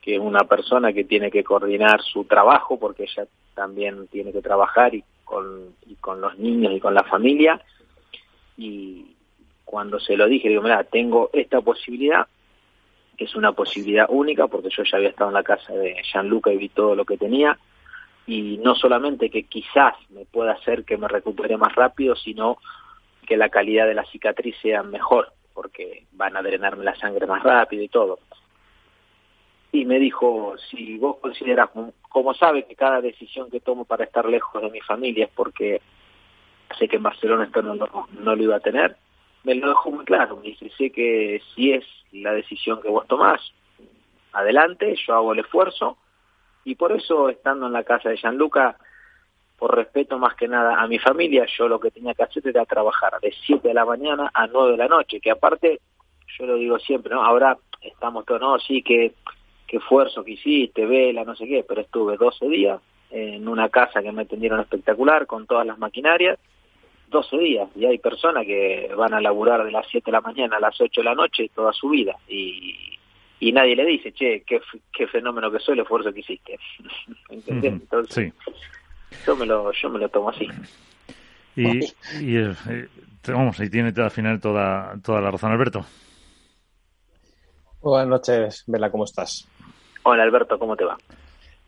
que, 0.02 0.16
es 0.16 0.20
una 0.20 0.42
persona 0.42 0.94
que 0.94 1.04
tiene 1.04 1.32
que 1.32 1.44
coordinar 1.44 2.02
su 2.02 2.26
trabajo, 2.26 2.80
porque 2.80 3.04
ella 3.04 3.28
también 3.54 4.08
tiene 4.08 4.32
que 4.32 4.42
trabajar 4.42 4.94
y 4.94 5.04
con, 5.24 5.76
y 5.86 5.96
con 5.96 6.22
los 6.22 6.38
niños 6.38 6.74
y 6.74 6.80
con 6.80 6.94
la 6.94 7.04
familia. 7.04 7.62
Y 8.58 9.16
cuando 9.64 10.00
se 10.00 10.16
lo 10.16 10.28
dije, 10.28 10.50
digo, 10.50 10.62
mira, 10.62 10.84
tengo 10.84 11.30
esta 11.34 11.62
posibilidad, 11.62 12.28
que 13.18 13.26
es 13.26 13.36
una 13.36 13.54
posibilidad 13.54 14.08
única 14.10 14.48
porque 14.48 14.70
yo 14.70 14.84
ya 14.84 14.98
había 14.98 15.10
estado 15.10 15.30
en 15.30 15.36
la 15.36 15.44
casa 15.44 15.74
de 15.74 15.96
Gianluca 16.04 16.52
y 16.52 16.58
vi 16.58 16.70
todo 16.70 16.96
lo 16.96 17.06
que 17.06 17.18
tenía 17.18 17.58
y 18.28 18.58
no 18.58 18.76
solamente 18.76 19.30
que 19.30 19.44
quizás 19.44 19.94
me 20.10 20.26
pueda 20.26 20.54
hacer 20.54 20.84
que 20.84 20.98
me 20.98 21.08
recupere 21.08 21.58
más 21.58 21.76
rápido, 21.76 22.16
sino 22.16 22.58
que 23.28 23.38
la 23.38 23.50
calidad 23.50 23.88
de 23.88 23.94
la 23.94 24.06
cicatriz 24.06 24.56
sea 24.62 24.84
mejor 24.84 25.32
porque 25.56 26.06
van 26.12 26.36
a 26.38 26.44
drenarme 26.44 26.84
la 26.84 26.96
sangre 26.96 27.26
más 27.26 27.42
rápido 27.42 27.82
y 27.82 27.88
todo. 27.88 28.20
Y 29.72 29.86
me 29.86 29.98
dijo, 29.98 30.56
si 30.70 30.98
vos 30.98 31.18
consideras, 31.18 31.70
como 32.10 32.34
sabe 32.34 32.66
que 32.66 32.76
cada 32.76 33.02
decisión 33.02 33.50
que 33.50 33.62
tomo 33.62 33.86
para 33.86 34.04
estar 34.04 34.26
lejos 34.26 34.62
de 34.62 34.70
mi 34.70 34.82
familia 34.82 35.26
es 35.26 35.32
porque 35.32 35.82
sé 36.78 36.88
que 36.88 36.98
en 36.98 37.04
Barcelona 37.04 37.46
esto 37.46 37.62
no, 37.62 37.76
no, 37.76 38.08
no 38.12 38.36
lo 38.36 38.44
iba 38.44 38.58
a 38.58 38.60
tener, 38.60 38.98
me 39.44 39.56
lo 39.56 39.70
dejó 39.70 39.92
muy 39.92 40.06
claro. 40.06 40.38
Me 40.38 40.50
dice, 40.50 40.70
sé 40.78 40.92
que 40.92 41.42
si 41.56 41.72
es 41.72 41.86
la 42.12 42.34
decisión 42.34 42.82
que 42.82 42.90
vos 42.90 43.08
tomás, 43.08 43.42
adelante, 44.34 44.96
yo 45.08 45.16
hago 45.16 45.34
el 45.34 45.40
esfuerzo. 45.40 45.98
Y 46.64 46.76
por 46.76 46.92
eso, 46.92 47.30
estando 47.30 47.68
en 47.68 47.74
la 47.74 47.84
casa 47.84 48.10
de 48.10 48.18
Gianluca, 48.18 48.78
por 49.58 49.76
respeto 49.76 50.18
más 50.18 50.36
que 50.36 50.48
nada 50.48 50.82
a 50.82 50.88
mi 50.88 51.00
familia, 51.00 51.46
yo 51.58 51.68
lo 51.68 51.80
que 51.80 51.92
tenía 51.92 52.14
que 52.14 52.24
hacer 52.24 52.48
era 52.48 52.66
trabajar 52.66 53.20
de 53.22 53.34
7 53.46 53.68
de 53.68 53.74
la 53.74 53.86
mañana 53.86 54.32
a 54.34 54.48
9 54.48 54.72
de 54.72 54.78
la 54.78 54.88
noche, 54.88 55.20
que 55.20 55.32
aparte, 55.32 55.80
yo 56.38 56.46
lo 56.46 56.56
digo 56.56 56.78
siempre, 56.80 57.14
¿no? 57.14 57.24
Ahora 57.24 57.58
estamos 57.82 58.26
todos, 58.26 58.42
no, 58.42 58.60
sí, 58.60 58.82
que, 58.82 59.14
que 59.68 59.78
esfuerzo 59.78 60.24
que 60.24 60.32
hiciste, 60.32 60.86
vela, 60.86 61.24
no 61.24 61.36
sé 61.36 61.48
qué, 61.48 61.66
pero 61.68 61.82
estuve 61.82 62.18
12 62.18 62.48
días 62.50 62.82
en 63.12 63.48
una 63.48 63.70
casa 63.70 64.02
que 64.02 64.12
me 64.12 64.24
atendieron 64.24 64.60
espectacular, 64.60 65.26
con 65.26 65.46
todas 65.48 65.66
las 65.66 65.78
maquinarias, 65.78 66.38
12 67.10 67.38
días 67.38 67.70
y 67.76 67.86
hay 67.86 67.98
personas 68.00 68.46
que 68.46 68.92
van 68.96 69.14
a 69.14 69.22
laburar 69.22 69.64
de 69.64 69.72
las 69.72 69.86
7 69.90 70.06
de 70.06 70.12
la 70.12 70.22
mañana 70.22 70.58
a 70.58 70.60
las 70.60 70.80
8 70.80 71.02
de 71.02 71.06
la 71.06 71.16
noche 71.16 71.50
toda 71.54 71.72
su 71.72 71.90
vida 71.90 72.18
y, 72.28 72.98
y 73.40 73.52
nadie 73.52 73.76
le 73.76 73.86
dice, 73.86 74.12
che, 74.12 74.44
qué, 74.46 74.60
qué 74.92 75.08
fenómeno 75.08 75.52
que 75.52 75.60
soy 75.60 75.74
el 75.74 75.82
esfuerzo 75.82 76.12
que 76.14 76.22
hiciste. 76.22 76.58
Entonces, 77.30 78.34
yo, 79.26 79.36
me 79.36 79.46
lo, 79.46 79.72
yo 79.72 79.90
me 79.90 80.00
lo 80.00 80.10
tomo 80.10 80.30
así. 80.30 80.48
Y, 81.56 81.86
y, 82.20 82.38
eh, 82.38 82.56
vamos, 83.28 83.60
y 83.60 83.70
tiene 83.70 83.94
al 83.96 84.12
final 84.12 84.40
toda, 84.40 84.96
toda 85.04 85.22
la 85.22 85.32
razón, 85.32 85.52
Alberto. 85.52 85.86
Buenas 87.82 88.08
noches, 88.08 88.64
Vela, 88.68 88.90
¿cómo 88.90 89.06
estás? 89.06 89.48
Hola, 90.04 90.24
Alberto, 90.24 90.58
¿cómo 90.58 90.76
te 90.76 90.84
va? 90.84 90.98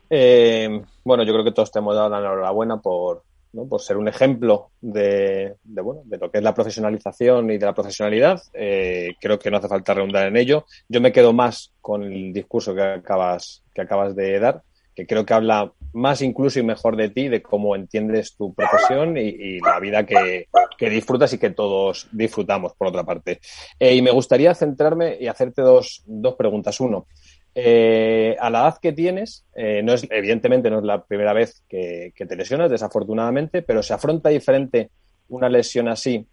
Eh, 0.10 0.82
bueno, 1.04 1.24
yo 1.24 1.34
creo 1.34 1.46
que 1.46 1.52
todos 1.52 1.72
te 1.72 1.80
hemos 1.80 1.96
dado 1.96 2.10
la 2.10 2.20
enhorabuena 2.20 2.78
por, 2.78 3.24
por 3.70 3.82
ser 3.82 3.98
un 3.98 4.08
ejemplo 4.08 4.72
de, 4.82 5.56
bueno, 5.64 6.02
de 6.06 6.18
lo 6.18 6.32
que 6.32 6.40
es 6.40 6.44
la 6.44 6.54
profesionalización 6.54 7.52
y 7.52 7.58
de 7.58 7.66
la 7.66 7.74
profesionalidad. 7.74 8.42
Eh, 8.54 9.16
creo 9.20 9.38
que 9.40 9.52
no 9.52 9.58
hace 9.58 9.68
falta 9.68 9.94
redundar 9.94 10.28
en 10.28 10.38
ello. 10.38 10.66
Yo 10.88 11.02
me 11.02 11.12
quedo 11.12 11.34
más 11.34 11.74
con 11.82 12.04
el 12.04 12.34
discurso 12.34 12.74
que 12.74 12.82
acabas, 12.82 13.64
que 13.74 13.82
acabas 13.82 14.16
de 14.16 14.40
dar, 14.40 14.64
que 14.98 15.06
creo 15.06 15.28
que 15.28 15.34
habla 15.36 15.72
más 15.94 16.24
incluso 16.24 16.60
y 16.60 16.64
mejor 16.64 16.96
de 16.96 17.10
ti, 17.10 17.28
de 17.28 17.44
cómo 17.44 17.76
entiendes 17.76 18.36
tu 18.36 18.56
profesión 18.56 19.16
y, 19.16 19.60
la 19.60 19.80
vida 19.80 20.08
que, 20.08 20.48
disfrutas 20.90 21.32
y 21.34 21.38
que 21.38 21.52
todos 21.52 22.08
disfrutamos, 22.12 22.74
por 22.74 22.88
otra 22.88 23.04
parte. 23.04 23.40
Eh, 23.80 23.94
y 23.94 24.02
me 24.02 24.10
gustaría 24.10 24.56
centrarme 24.56 25.16
y 25.20 25.28
hacerte 25.28 25.62
dos, 25.62 26.02
dos 26.08 26.34
preguntas. 26.34 26.80
Uno, 26.80 27.06
eh, 27.54 28.36
a 28.40 28.50
la 28.50 28.62
edad 28.62 28.80
que 28.82 28.92
tienes, 28.92 29.46
eh, 29.56 29.84
no 29.84 29.94
es, 29.94 30.08
evidentemente 30.10 30.72
no 30.72 30.80
es 30.80 30.84
la 30.84 31.04
primera 31.04 31.32
vez 31.32 31.64
que, 31.70 32.12
te 32.16 32.36
lesionas, 32.36 32.72
desafortunadamente, 32.72 33.62
pero 33.62 33.84
se 33.84 33.94
afronta 33.94 34.30
diferente 34.30 34.90
una 35.30 35.48
lesión 35.48 35.90
así, 35.90 36.26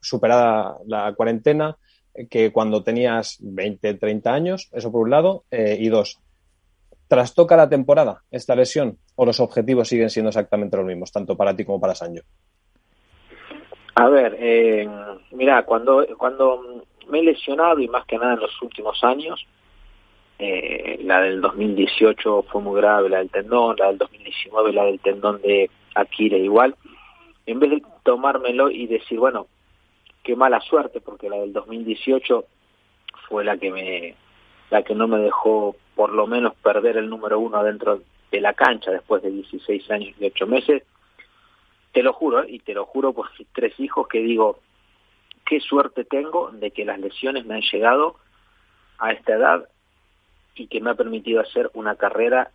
superada 0.00 0.76
la 0.86 1.14
cuarentena, 1.14 1.78
que 2.28 2.52
cuando 2.52 2.82
tenías 2.82 3.38
20, 3.40 3.94
30 3.94 4.34
años, 4.34 4.68
eso 4.72 4.92
por 4.92 5.02
un 5.02 5.10
lado, 5.10 5.44
y 5.50 5.88
dos, 5.88 6.18
¿trastoca 7.10 7.56
la 7.56 7.68
temporada 7.68 8.22
esta 8.30 8.54
lesión 8.54 8.96
o 9.16 9.26
los 9.26 9.40
objetivos 9.40 9.88
siguen 9.88 10.10
siendo 10.10 10.28
exactamente 10.28 10.76
los 10.76 10.86
mismos, 10.86 11.10
tanto 11.10 11.36
para 11.36 11.56
ti 11.56 11.64
como 11.64 11.80
para 11.80 11.96
Sancho? 11.96 12.22
A 13.96 14.08
ver, 14.08 14.38
mira, 15.32 15.64
cuando, 15.64 16.06
cuando 16.16 16.84
me 17.08 17.18
he 17.18 17.24
lesionado 17.24 17.80
y 17.80 17.88
más 17.88 18.06
que 18.06 18.16
nada 18.16 18.34
en 18.34 18.40
los 18.40 18.62
últimos 18.62 19.02
años, 19.02 19.44
eh, 20.38 21.00
la 21.02 21.20
del 21.22 21.40
2018 21.40 22.44
fue 22.44 22.62
muy 22.62 22.80
grave, 22.80 23.08
la 23.08 23.18
del 23.18 23.28
tendón, 23.28 23.74
la 23.76 23.88
del 23.88 23.98
2019, 23.98 24.72
la 24.72 24.84
del 24.84 25.00
tendón 25.00 25.42
de 25.42 25.68
Akira 25.96 26.38
igual. 26.38 26.76
En 27.44 27.58
vez 27.58 27.70
de 27.70 27.82
tomármelo 28.04 28.70
y 28.70 28.86
decir, 28.86 29.18
bueno, 29.18 29.48
qué 30.22 30.36
mala 30.36 30.60
suerte, 30.60 31.00
porque 31.00 31.28
la 31.28 31.38
del 31.38 31.52
2018 31.52 32.44
fue 33.28 33.44
la 33.44 33.58
que 33.58 33.72
me 33.72 34.14
la 34.70 34.82
que 34.82 34.94
no 34.94 35.08
me 35.08 35.18
dejó 35.18 35.76
por 35.94 36.12
lo 36.12 36.26
menos 36.26 36.54
perder 36.56 36.96
el 36.96 37.10
número 37.10 37.38
uno 37.38 37.62
dentro 37.62 38.02
de 38.30 38.40
la 38.40 38.54
cancha 38.54 38.90
después 38.90 39.22
de 39.22 39.30
16 39.30 39.90
años 39.90 40.14
y 40.18 40.26
8 40.26 40.46
meses. 40.46 40.82
Te 41.92 42.02
lo 42.02 42.12
juro, 42.12 42.46
y 42.46 42.60
te 42.60 42.74
lo 42.74 42.86
juro 42.86 43.12
por 43.12 43.28
mis 43.38 43.48
tres 43.52 43.78
hijos, 43.78 44.06
que 44.08 44.20
digo, 44.20 44.60
qué 45.44 45.60
suerte 45.60 46.04
tengo 46.04 46.50
de 46.52 46.70
que 46.70 46.84
las 46.84 47.00
lesiones 47.00 47.44
me 47.44 47.56
han 47.56 47.62
llegado 47.62 48.16
a 48.98 49.12
esta 49.12 49.34
edad 49.34 49.68
y 50.54 50.68
que 50.68 50.80
me 50.80 50.90
ha 50.90 50.94
permitido 50.94 51.40
hacer 51.40 51.70
una 51.74 51.96
carrera 51.96 52.50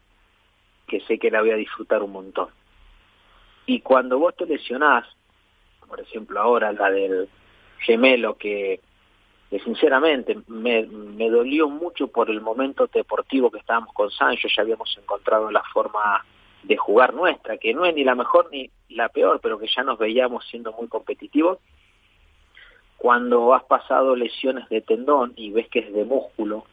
que 0.87 1.01
sé 1.01 1.17
que 1.17 1.31
la 1.31 1.41
voy 1.41 1.51
a 1.51 1.55
disfrutar 1.55 2.03
un 2.03 2.11
montón. 2.11 2.47
Y 3.65 3.81
cuando 3.81 4.19
vos 4.19 4.35
te 4.35 4.45
lesionás, 4.45 5.05
por 5.87 5.99
ejemplo 5.99 6.39
ahora 6.39 6.71
la 6.71 6.89
del 6.91 7.27
gemelo 7.79 8.37
que, 8.37 8.79
sinceramente 9.59 10.37
me, 10.47 10.83
me 10.83 11.29
dolió 11.29 11.69
mucho 11.69 12.07
por 12.07 12.29
el 12.29 12.41
momento 12.41 12.87
deportivo 12.87 13.51
que 13.51 13.59
estábamos 13.59 13.93
con 13.93 14.09
Sancho, 14.11 14.47
ya 14.55 14.63
habíamos 14.63 14.97
encontrado 14.97 15.51
la 15.51 15.63
forma 15.73 16.23
de 16.63 16.77
jugar 16.77 17.13
nuestra, 17.13 17.57
que 17.57 17.73
no 17.73 17.85
es 17.85 17.93
ni 17.93 18.03
la 18.03 18.15
mejor 18.15 18.49
ni 18.51 18.69
la 18.89 19.09
peor, 19.09 19.39
pero 19.41 19.59
que 19.59 19.67
ya 19.67 19.83
nos 19.83 19.99
veíamos 19.99 20.45
siendo 20.49 20.71
muy 20.73 20.87
competitivos. 20.87 21.59
Cuando 22.97 23.53
has 23.53 23.63
pasado 23.65 24.15
lesiones 24.15 24.67
de 24.69 24.81
tendón 24.81 25.33
y 25.35 25.51
ves 25.51 25.67
que 25.69 25.79
es 25.79 25.93
de 25.93 26.05
músculo, 26.05 26.65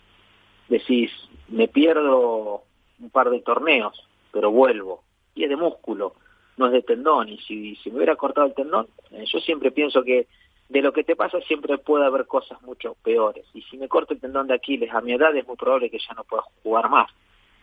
decís, 0.68 1.10
me 1.48 1.68
pierdo 1.68 2.62
un 3.00 3.10
par 3.10 3.28
de 3.30 3.40
torneos, 3.40 4.08
pero 4.32 4.50
vuelvo. 4.50 5.02
Y 5.34 5.44
es 5.44 5.50
de 5.50 5.56
músculo, 5.56 6.14
no 6.56 6.66
es 6.66 6.72
de 6.72 6.82
tendón. 6.82 7.28
Y 7.28 7.38
si, 7.38 7.90
me 7.90 7.96
hubiera 7.96 8.16
cortado 8.16 8.46
el 8.46 8.54
tendón, 8.54 8.86
eh, 9.10 9.24
yo 9.26 9.40
siempre 9.40 9.70
pienso 9.70 10.02
que 10.02 10.26
de 10.72 10.80
lo 10.80 10.92
que 10.92 11.04
te 11.04 11.16
pasa 11.16 11.38
siempre 11.42 11.76
puede 11.76 12.06
haber 12.06 12.26
cosas 12.26 12.60
mucho 12.62 12.96
peores. 13.02 13.44
Y 13.52 13.60
si 13.62 13.76
me 13.76 13.88
corto 13.88 14.14
el 14.14 14.20
tendón 14.20 14.46
de 14.46 14.54
Aquiles 14.54 14.90
a 14.92 15.02
mi 15.02 15.12
edad, 15.12 15.36
es 15.36 15.46
muy 15.46 15.56
probable 15.56 15.90
que 15.90 15.98
ya 15.98 16.14
no 16.14 16.24
pueda 16.24 16.42
jugar 16.62 16.88
más. 16.88 17.10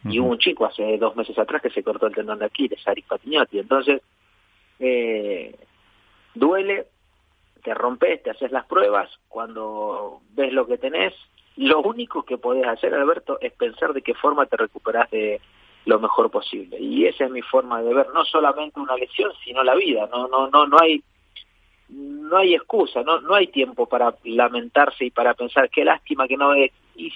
Y 0.05 0.19
hubo 0.19 0.29
un 0.29 0.37
chico 0.37 0.65
hace 0.65 0.97
dos 0.97 1.15
meses 1.15 1.37
atrás 1.37 1.61
que 1.61 1.71
se 1.71 1.83
cortó 1.83 2.05
el 2.05 2.13
tendón 2.13 2.39
de 2.39 2.45
Aquiles, 2.45 2.87
Aris 2.87 3.05
Patiñotti. 3.05 3.59
Entonces, 3.59 4.01
eh, 4.79 5.55
duele, 6.35 6.85
te 7.63 7.73
rompes, 7.73 8.21
te 8.21 8.29
haces 8.29 8.51
las 8.51 8.65
pruebas, 8.65 9.09
cuando 9.27 10.21
ves 10.35 10.53
lo 10.53 10.67
que 10.67 10.77
tenés, 10.77 11.13
lo 11.57 11.81
único 11.81 12.23
que 12.23 12.37
podés 12.37 12.67
hacer, 12.67 12.93
Alberto, 12.93 13.39
es 13.41 13.51
pensar 13.53 13.93
de 13.93 14.03
qué 14.03 14.13
forma 14.13 14.45
te 14.45 14.55
recuperas 14.55 15.09
de 15.09 15.41
lo 15.85 15.99
mejor 15.99 16.29
posible. 16.29 16.77
Y 16.79 17.07
esa 17.07 17.25
es 17.25 17.31
mi 17.31 17.41
forma 17.41 17.81
de 17.81 17.93
ver 17.93 18.07
no 18.13 18.23
solamente 18.23 18.79
una 18.79 18.95
lesión, 18.95 19.31
sino 19.43 19.63
la 19.63 19.75
vida. 19.75 20.07
No, 20.11 20.27
no, 20.27 20.47
no, 20.49 20.67
no 20.67 20.77
hay, 20.79 21.03
no 21.89 22.37
hay 22.37 22.55
excusa, 22.55 23.03
no, 23.03 23.21
no 23.21 23.35
hay 23.35 23.47
tiempo 23.47 23.87
para 23.87 24.15
lamentarse 24.23 25.05
y 25.05 25.11
para 25.11 25.33
pensar 25.33 25.69
qué 25.69 25.83
lástima 25.83 26.27
que 26.27 26.37
no 26.37 26.53
es. 26.53 26.71
Y 26.95 27.11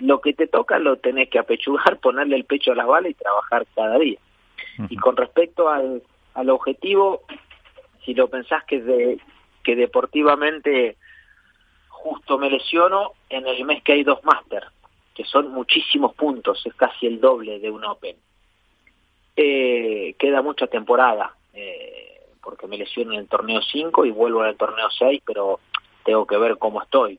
lo 0.00 0.20
que 0.20 0.32
te 0.32 0.46
toca 0.46 0.78
lo 0.78 0.96
tenés 0.96 1.28
que 1.28 1.38
apechugar, 1.38 1.98
ponerle 2.02 2.36
el 2.36 2.44
pecho 2.44 2.72
a 2.72 2.76
las 2.76 2.86
balas 2.86 3.10
y 3.10 3.14
trabajar 3.14 3.66
cada 3.74 3.98
día. 3.98 4.18
Y 4.88 4.96
con 4.96 5.16
respecto 5.16 5.68
al, 5.68 6.02
al 6.34 6.50
objetivo, 6.50 7.22
si 8.04 8.14
lo 8.14 8.28
pensás 8.28 8.64
que 8.64 8.80
de, 8.80 9.20
que 9.62 9.76
deportivamente 9.76 10.96
justo 11.88 12.38
me 12.38 12.50
lesiono 12.50 13.12
en 13.30 13.46
el 13.46 13.64
mes 13.64 13.82
que 13.82 13.92
hay 13.92 14.04
dos 14.04 14.22
máster, 14.24 14.64
que 15.14 15.24
son 15.24 15.50
muchísimos 15.52 16.14
puntos, 16.14 16.64
es 16.66 16.74
casi 16.74 17.06
el 17.06 17.20
doble 17.20 17.58
de 17.58 17.70
un 17.70 17.84
Open. 17.84 18.16
Eh, 19.36 20.14
queda 20.18 20.42
mucha 20.42 20.66
temporada, 20.66 21.34
eh, 21.54 22.03
porque 22.44 22.66
me 22.66 22.76
lesiono 22.76 23.14
en 23.14 23.20
el 23.20 23.28
torneo 23.28 23.60
5 23.62 24.04
y 24.04 24.10
vuelvo 24.10 24.42
en 24.42 24.50
el 24.50 24.56
torneo 24.56 24.88
6, 24.90 25.22
pero 25.24 25.60
tengo 26.04 26.26
que 26.26 26.36
ver 26.36 26.58
cómo 26.58 26.82
estoy. 26.82 27.18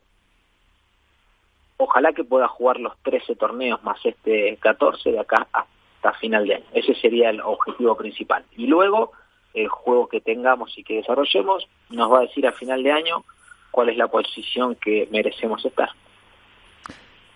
Ojalá 1.77 2.13
que 2.13 2.23
pueda 2.23 2.47
jugar 2.47 2.79
los 2.79 2.97
13 3.03 3.35
torneos 3.35 3.83
más 3.83 3.99
este 4.05 4.55
14 4.57 5.11
de 5.11 5.19
acá 5.19 5.47
hasta 5.51 6.13
final 6.19 6.47
de 6.47 6.55
año. 6.55 6.65
Ese 6.73 6.95
sería 6.95 7.29
el 7.29 7.41
objetivo 7.41 7.97
principal. 7.97 8.45
Y 8.55 8.67
luego, 8.67 9.11
el 9.53 9.67
juego 9.67 10.07
que 10.07 10.21
tengamos 10.21 10.77
y 10.77 10.83
que 10.83 10.97
desarrollemos 10.97 11.67
nos 11.89 12.11
va 12.11 12.19
a 12.19 12.21
decir 12.21 12.47
a 12.47 12.51
final 12.51 12.83
de 12.83 12.91
año 12.91 13.25
cuál 13.71 13.89
es 13.89 13.97
la 13.97 14.07
posición 14.07 14.75
que 14.75 15.07
merecemos 15.11 15.65
estar. 15.65 15.89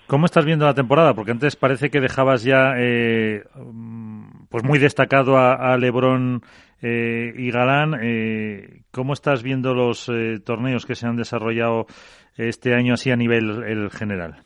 ¿Cómo 0.08 0.26
estás 0.26 0.44
viendo 0.44 0.66
la 0.66 0.74
temporada? 0.74 1.14
Porque 1.14 1.32
antes 1.32 1.56
parece 1.56 1.92
que 1.92 2.00
dejabas 2.00 2.44
ya 2.44 2.74
eh, 2.78 3.44
pues 4.50 4.64
muy 4.64 4.80
destacado 4.80 5.38
a, 5.38 5.78
Lebrón 5.78 6.42
eh, 6.82 7.34
y 7.36 7.52
Galán. 7.52 8.00
Eh, 8.02 8.82
¿Cómo 8.92 9.14
estás 9.14 9.44
viendo 9.44 9.74
los 9.74 10.12
torneos 10.46 10.86
que 10.86 10.96
se 10.96 11.08
han 11.08 11.16
desarrollado 11.16 11.86
este 12.38 12.74
año 12.74 12.94
así 12.94 13.12
a 13.12 13.16
nivel 13.16 13.64
el 13.64 13.90
general? 13.90 14.44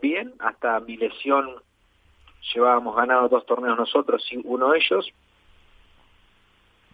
Bien, 0.00 0.32
hasta 0.38 0.78
mi 0.80 0.96
lesión 0.96 1.46
llevábamos 2.54 2.96
ganado 2.96 3.28
dos 3.28 3.44
torneos 3.46 3.76
nosotros 3.76 4.26
y 4.30 4.40
uno 4.44 4.70
de 4.70 4.78
ellos. 4.78 5.10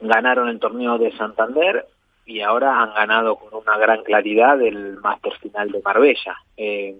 Ganaron 0.00 0.48
el 0.48 0.58
torneo 0.58 0.98
de 0.98 1.12
Santander, 1.16 1.86
y 2.26 2.40
ahora 2.40 2.80
han 2.80 2.94
ganado 2.94 3.36
con 3.36 3.62
una 3.62 3.76
gran 3.76 4.02
claridad 4.02 4.60
el 4.62 4.98
máster 4.98 5.32
final 5.38 5.70
de 5.70 5.82
Marbella. 5.82 6.36
Eh, 6.56 6.96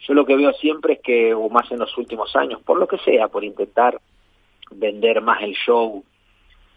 yo 0.00 0.14
lo 0.14 0.26
que 0.26 0.36
veo 0.36 0.52
siempre 0.52 0.94
es 0.94 1.00
que, 1.00 1.34
o 1.34 1.48
más 1.48 1.70
en 1.70 1.78
los 1.78 1.96
últimos 1.96 2.34
años, 2.36 2.60
por 2.62 2.78
lo 2.78 2.86
que 2.86 2.98
sea, 2.98 3.28
por 3.28 3.44
intentar 3.44 3.98
vender 4.70 5.20
más 5.20 5.42
el 5.42 5.54
show 5.54 6.04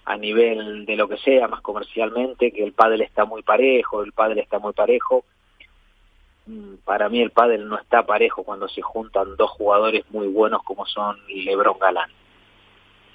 a 0.05 0.17
nivel 0.17 0.85
de 0.85 0.95
lo 0.95 1.07
que 1.07 1.17
sea, 1.17 1.47
más 1.47 1.61
comercialmente, 1.61 2.51
que 2.51 2.63
el 2.63 2.73
pádel 2.73 3.01
está 3.01 3.25
muy 3.25 3.43
parejo, 3.43 4.01
el 4.01 4.11
pádel 4.11 4.39
está 4.39 4.59
muy 4.59 4.73
parejo. 4.73 5.23
Mm, 6.47 6.75
para 6.83 7.09
mí 7.09 7.21
el 7.21 7.31
pádel 7.31 7.67
no 7.67 7.77
está 7.77 8.05
parejo 8.05 8.43
cuando 8.43 8.67
se 8.67 8.81
juntan 8.81 9.35
dos 9.35 9.51
jugadores 9.51 10.03
muy 10.09 10.27
buenos 10.27 10.63
como 10.63 10.85
son 10.85 11.17
LeBron 11.27 11.77
Galán 11.77 12.09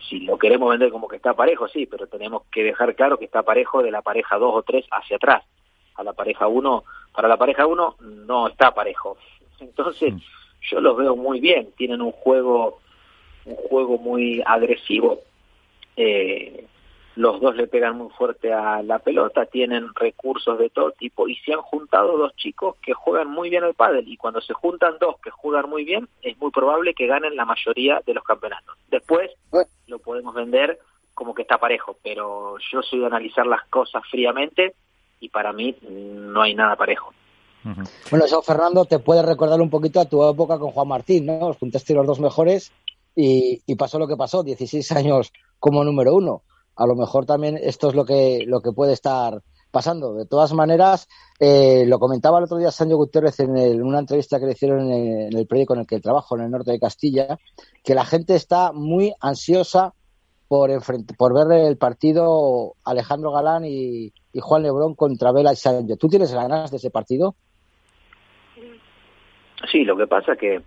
si 0.09 0.21
lo 0.21 0.38
queremos 0.38 0.71
vender 0.71 0.90
como 0.90 1.09
que 1.09 1.16
está 1.16 1.35
parejo, 1.35 1.69
sí, 1.69 1.87
pero 1.87 2.07
tenemos 2.07 2.43
que 2.50 2.62
dejar 2.62 2.95
claro 2.95 3.19
que 3.19 3.25
está 3.25 3.43
parejo 3.43 3.83
de 3.83 3.90
la 3.90 4.02
pareja 4.02 4.37
2 4.37 4.54
o 4.54 4.62
3 4.62 4.85
hacia 4.90 5.16
atrás. 5.16 5.45
A 5.95 6.02
la 6.02 6.12
pareja 6.12 6.47
1, 6.47 6.85
para 7.14 7.28
la 7.28 7.37
pareja 7.37 7.66
1 7.66 7.97
no 8.26 8.49
está 8.49 8.75
parejo. 8.75 9.16
Entonces, 9.61 10.14
mm. 10.14 10.19
yo 10.71 10.81
los 10.81 10.97
veo 10.97 11.16
muy 11.16 11.40
bien, 11.40 11.71
tienen 11.76 12.02
un 12.02 12.12
juego 12.12 12.81
un 13.44 13.56
juego 13.56 13.98
muy 13.98 14.42
agresivo. 14.44 15.20
Eh, 15.96 16.66
los 17.16 17.40
dos 17.40 17.54
le 17.54 17.68
pegan 17.68 17.96
muy 17.96 18.10
fuerte 18.10 18.52
a 18.52 18.82
la 18.82 18.98
pelota, 18.98 19.46
tienen 19.46 19.94
recursos 19.94 20.58
de 20.58 20.70
todo 20.70 20.90
tipo 20.92 21.28
y 21.28 21.36
se 21.36 21.52
han 21.52 21.62
juntado 21.62 22.18
dos 22.18 22.34
chicos 22.36 22.76
que 22.82 22.92
juegan 22.92 23.30
muy 23.30 23.50
bien 23.50 23.62
el 23.62 23.74
pádel 23.74 24.08
y 24.08 24.16
cuando 24.16 24.40
se 24.40 24.52
juntan 24.52 24.96
dos 25.00 25.20
que 25.20 25.30
juegan 25.30 25.70
muy 25.70 25.84
bien 25.84 26.08
es 26.22 26.36
muy 26.38 26.50
probable 26.50 26.94
que 26.94 27.06
ganen 27.06 27.36
la 27.36 27.44
mayoría 27.44 28.02
de 28.04 28.14
los 28.14 28.24
campeonatos. 28.24 28.76
Después 28.90 29.30
lo 29.86 29.98
podemos 30.00 30.34
vender 30.34 30.78
como 31.14 31.34
que 31.34 31.42
está 31.42 31.58
parejo, 31.58 31.96
pero 32.02 32.56
yo 32.72 32.82
soy 32.82 32.98
de 32.98 33.06
analizar 33.06 33.46
las 33.46 33.62
cosas 33.68 34.02
fríamente 34.10 34.74
y 35.20 35.28
para 35.28 35.52
mí 35.52 35.76
no 35.82 36.42
hay 36.42 36.54
nada 36.54 36.74
parejo. 36.74 37.12
Bueno, 38.10 38.26
eso, 38.26 38.42
Fernando, 38.42 38.84
te 38.84 38.98
puede 38.98 39.22
recordar 39.22 39.58
un 39.60 39.70
poquito 39.70 39.98
a 39.98 40.04
tu 40.04 40.28
época 40.28 40.58
con 40.58 40.72
Juan 40.72 40.88
Martín, 40.88 41.24
¿no? 41.24 41.48
Os 41.48 41.56
juntaste 41.56 41.94
los 41.94 42.06
dos 42.06 42.20
mejores 42.20 42.72
y, 43.14 43.75
pasó 43.76 43.99
lo 43.99 44.09
que 44.09 44.16
pasó, 44.16 44.42
16 44.42 44.92
años 44.92 45.33
como 45.59 45.85
número 45.85 46.14
uno. 46.14 46.42
A 46.76 46.87
lo 46.87 46.97
mejor 46.97 47.26
también 47.26 47.59
esto 47.61 47.88
es 47.88 47.94
lo 47.94 48.04
que, 48.04 48.44
lo 48.47 48.61
que 48.61 48.73
puede 48.73 48.92
estar 48.92 49.42
pasando. 49.71 50.14
De 50.14 50.26
todas 50.26 50.52
maneras, 50.52 51.09
eh, 51.38 51.85
lo 51.87 51.99
comentaba 51.99 52.38
el 52.38 52.44
otro 52.44 52.56
día 52.56 52.71
Sancho 52.71 52.97
Gutiérrez 52.97 53.40
en, 53.40 53.83
una 53.83 54.00
entrevista 54.00 54.40
que 54.40 54.47
le 54.47 54.52
hicieron 54.52 54.90
en 54.90 55.37
el, 55.37 55.47
periódico 55.47 55.75
en 55.75 55.80
el 55.80 55.87
que 55.87 56.00
trabajo, 56.00 56.37
en 56.37 56.44
el 56.44 56.50
norte 56.50 56.73
de 56.73 56.80
Castilla, 56.80 57.38
que 57.83 57.94
la 57.94 58.04
gente 58.04 58.35
está 58.35 58.73
muy 58.73 59.12
ansiosa 59.21 59.94
por, 60.49 60.71
por 61.16 61.35
ver 61.35 61.66
el 61.66 61.76
partido 61.76 62.75
Alejandro 62.85 63.33
Galán 63.33 63.64
y, 63.64 64.12
Juan 64.37 64.64
Lebrón 64.64 64.97
contra 64.97 65.30
Vela 65.30 65.52
y 65.52 65.56
Sánchez. 65.56 65.97
¿Tú 65.97 66.09
tienes 66.09 66.35
ganas 66.35 66.71
de 66.73 66.78
ese 66.78 66.90
partido? 66.90 67.37
Sí, 69.71 69.85
lo 69.85 69.97
que 69.97 70.09
pasa 70.09 70.35
que 70.35 70.61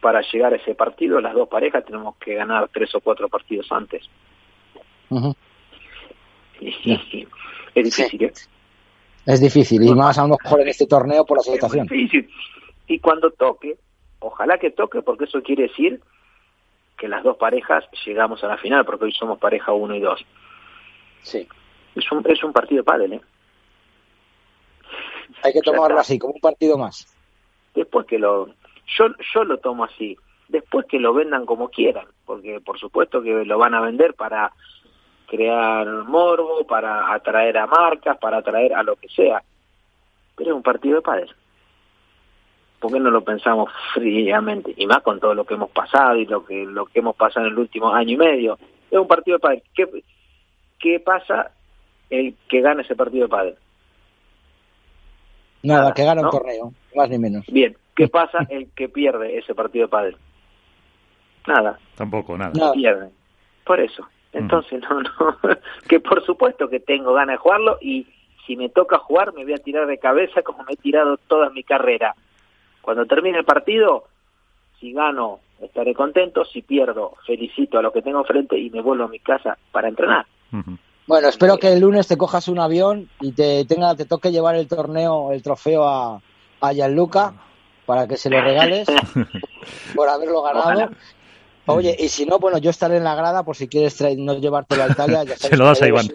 para 0.00 0.22
llegar 0.22 0.52
a 0.52 0.56
ese 0.56 0.74
partido, 0.74 1.20
las 1.20 1.34
dos 1.34 1.48
parejas 1.48 1.84
tenemos 1.84 2.16
que 2.16 2.34
ganar 2.34 2.68
tres 2.72 2.94
o 2.94 3.00
cuatro 3.00 3.28
partidos 3.28 3.70
antes. 3.70 4.08
es 6.60 6.84
difícil, 7.74 8.22
¿eh? 8.22 8.32
Es 9.26 9.40
difícil, 9.40 9.82
y 9.82 9.94
más 9.94 10.18
a 10.18 10.26
lo 10.26 10.36
mejor 10.42 10.60
en 10.60 10.68
este 10.68 10.86
torneo 10.86 11.24
por 11.24 11.38
la 11.38 11.42
situación. 11.42 11.84
Es 11.84 11.90
difícil. 11.90 12.30
Y 12.86 12.98
cuando 12.98 13.30
toque, 13.30 13.76
ojalá 14.18 14.58
que 14.58 14.70
toque, 14.70 15.02
porque 15.02 15.24
eso 15.24 15.42
quiere 15.42 15.64
decir 15.64 16.00
que 16.96 17.08
las 17.08 17.22
dos 17.22 17.36
parejas 17.36 17.84
llegamos 18.04 18.42
a 18.44 18.48
la 18.48 18.56
final, 18.58 18.84
porque 18.84 19.04
hoy 19.06 19.12
somos 19.12 19.38
pareja 19.38 19.72
uno 19.72 19.94
y 19.94 20.00
dos. 20.00 20.24
Sí. 21.22 21.46
Es 21.94 22.10
un, 22.12 22.24
es 22.28 22.42
un 22.42 22.52
partido 22.52 22.82
de 22.82 22.84
pádel, 22.84 23.12
¿eh? 23.14 23.20
Hay 25.42 25.52
que 25.52 25.60
tomarlo 25.60 25.98
así, 25.98 26.18
como 26.18 26.34
un 26.34 26.40
partido 26.40 26.76
más. 26.76 27.06
Después 27.74 28.06
que 28.06 28.18
lo... 28.18 28.50
Yo, 28.98 29.06
yo 29.34 29.44
lo 29.44 29.58
tomo 29.58 29.84
así. 29.84 30.16
Después 30.48 30.86
que 30.86 30.98
lo 30.98 31.14
vendan 31.14 31.46
como 31.46 31.68
quieran, 31.68 32.06
porque 32.26 32.60
por 32.60 32.78
supuesto 32.78 33.22
que 33.22 33.44
lo 33.44 33.58
van 33.58 33.74
a 33.74 33.80
vender 33.80 34.14
para 34.14 34.52
crear 35.28 35.86
morbo, 36.04 36.66
para 36.66 37.12
atraer 37.14 37.56
a 37.58 37.66
marcas, 37.66 38.18
para 38.18 38.38
atraer 38.38 38.74
a 38.74 38.82
lo 38.82 38.96
que 38.96 39.08
sea. 39.08 39.42
Pero 40.34 40.50
es 40.50 40.56
un 40.56 40.62
partido 40.62 40.96
de 40.96 41.02
padres. 41.02 41.30
¿Por 42.80 42.92
qué 42.92 42.98
no 42.98 43.10
lo 43.10 43.22
pensamos 43.22 43.70
fríamente? 43.94 44.74
Y 44.76 44.86
más 44.86 45.02
con 45.02 45.20
todo 45.20 45.34
lo 45.34 45.44
que 45.44 45.54
hemos 45.54 45.70
pasado 45.70 46.16
y 46.16 46.26
lo 46.26 46.44
que 46.44 46.64
lo 46.64 46.86
que 46.86 46.98
hemos 46.98 47.14
pasado 47.14 47.46
en 47.46 47.52
el 47.52 47.58
último 47.58 47.92
año 47.92 48.14
y 48.14 48.16
medio. 48.16 48.58
Es 48.90 48.98
un 48.98 49.06
partido 49.06 49.36
de 49.36 49.40
padres. 49.40 49.62
¿Qué, 49.74 49.86
qué 50.80 50.98
pasa 50.98 51.52
el 52.08 52.34
que 52.48 52.60
gane 52.60 52.82
ese 52.82 52.96
partido 52.96 53.24
de 53.24 53.30
padres? 53.30 53.54
Nada, 55.62 55.92
que 55.92 56.04
gana 56.04 56.22
un 56.22 56.30
torneo, 56.30 56.72
más 56.96 57.10
ni 57.10 57.18
menos. 57.18 57.44
Bien, 57.48 57.76
¿qué 58.00 58.08
pasa 58.08 58.46
el 58.48 58.70
que 58.74 58.88
pierde 58.88 59.36
ese 59.36 59.54
partido 59.54 59.86
de 59.86 59.90
padres? 59.90 60.16
Nada. 61.46 61.78
Tampoco, 61.96 62.38
nada. 62.38 62.52
nada. 62.54 62.72
Pierde. 62.72 63.10
Por 63.64 63.78
eso. 63.78 64.06
Entonces, 64.32 64.80
no, 64.88 65.02
no, 65.02 65.36
que 65.88 66.00
por 66.00 66.24
supuesto 66.24 66.68
que 66.68 66.80
tengo 66.80 67.12
ganas 67.12 67.34
de 67.34 67.38
jugarlo 67.38 67.78
y 67.80 68.06
si 68.46 68.56
me 68.56 68.68
toca 68.68 68.98
jugar 68.98 69.34
me 69.34 69.44
voy 69.44 69.52
a 69.52 69.58
tirar 69.58 69.86
de 69.86 69.98
cabeza 69.98 70.42
como 70.42 70.62
me 70.64 70.74
he 70.74 70.76
tirado 70.76 71.18
toda 71.18 71.50
mi 71.50 71.62
carrera. 71.62 72.14
Cuando 72.80 73.04
termine 73.04 73.38
el 73.38 73.44
partido, 73.44 74.04
si 74.78 74.92
gano 74.92 75.40
estaré 75.60 75.92
contento, 75.92 76.44
si 76.46 76.62
pierdo 76.62 77.14
felicito 77.26 77.78
a 77.78 77.82
lo 77.82 77.92
que 77.92 78.00
tengo 78.00 78.24
frente 78.24 78.58
y 78.58 78.70
me 78.70 78.80
vuelvo 78.80 79.04
a 79.04 79.08
mi 79.08 79.18
casa 79.18 79.58
para 79.72 79.88
entrenar. 79.88 80.24
Bueno, 81.06 81.28
espero 81.28 81.58
que 81.58 81.72
el 81.72 81.80
lunes 81.80 82.08
te 82.08 82.16
cojas 82.16 82.48
un 82.48 82.60
avión 82.60 83.10
y 83.20 83.32
te 83.32 83.66
tenga 83.66 83.94
te 83.94 84.06
toque 84.06 84.32
llevar 84.32 84.54
el 84.54 84.68
torneo, 84.68 85.32
el 85.32 85.42
trofeo 85.42 85.84
a, 85.84 86.20
a 86.60 86.72
Gianluca 86.72 87.34
para 87.90 88.06
que 88.06 88.16
se 88.16 88.30
lo 88.30 88.40
regales 88.40 88.86
por 89.96 90.08
haberlo 90.08 90.42
ganado. 90.42 90.90
Oye, 91.66 91.96
y 91.98 92.06
si 92.06 92.24
no, 92.24 92.38
bueno, 92.38 92.58
yo 92.58 92.70
estaré 92.70 92.98
en 92.98 93.02
la 93.02 93.16
grada 93.16 93.42
por 93.42 93.56
si 93.56 93.66
quieres 93.66 94.00
no 94.16 94.38
llevártelo 94.38 94.84
a 94.84 94.90
Italia. 94.90 95.24
Ya 95.24 95.36
se 95.36 95.56
lo 95.56 95.64
das 95.64 95.82
a 95.82 95.88
Iván. 95.88 96.06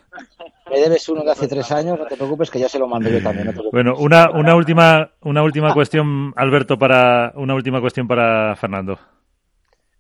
Me 0.72 0.80
debes 0.80 1.10
uno 1.10 1.26
de 1.26 1.32
hace 1.32 1.50
tres 1.50 1.70
años, 1.74 2.00
no 2.00 2.06
te 2.06 2.16
preocupes 2.16 2.50
que 2.50 2.60
ya 2.60 2.70
se 2.70 2.80
lo 2.80 2.88
mando 2.88 3.10
yo 3.10 3.22
también. 3.22 3.54
bueno, 3.74 3.96
una, 3.98 4.30
una 4.32 4.56
última, 4.56 5.12
una 5.24 5.44
última 5.44 5.74
cuestión, 5.74 6.32
Alberto, 6.38 6.78
para 6.78 7.34
una 7.36 7.54
última 7.54 7.82
cuestión 7.82 8.08
para 8.08 8.56
Fernando. 8.56 8.98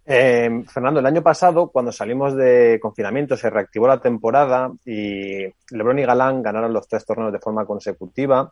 Eh, 0.07 0.63
Fernando, 0.71 0.99
el 0.99 1.05
año 1.07 1.23
pasado, 1.23 1.69
cuando 1.71 1.91
salimos 1.91 2.35
de 2.35 2.79
confinamiento, 2.79 3.35
se 3.35 3.49
reactivó 3.49 3.87
la 3.87 3.99
temporada 3.99 4.71
y 4.85 5.45
Lebron 5.71 5.97
y 5.97 6.03
Galán 6.03 6.43
ganaron 6.43 6.73
los 6.73 6.87
tres 6.87 7.05
torneos 7.05 7.33
de 7.33 7.39
forma 7.39 7.65
consecutiva. 7.65 8.51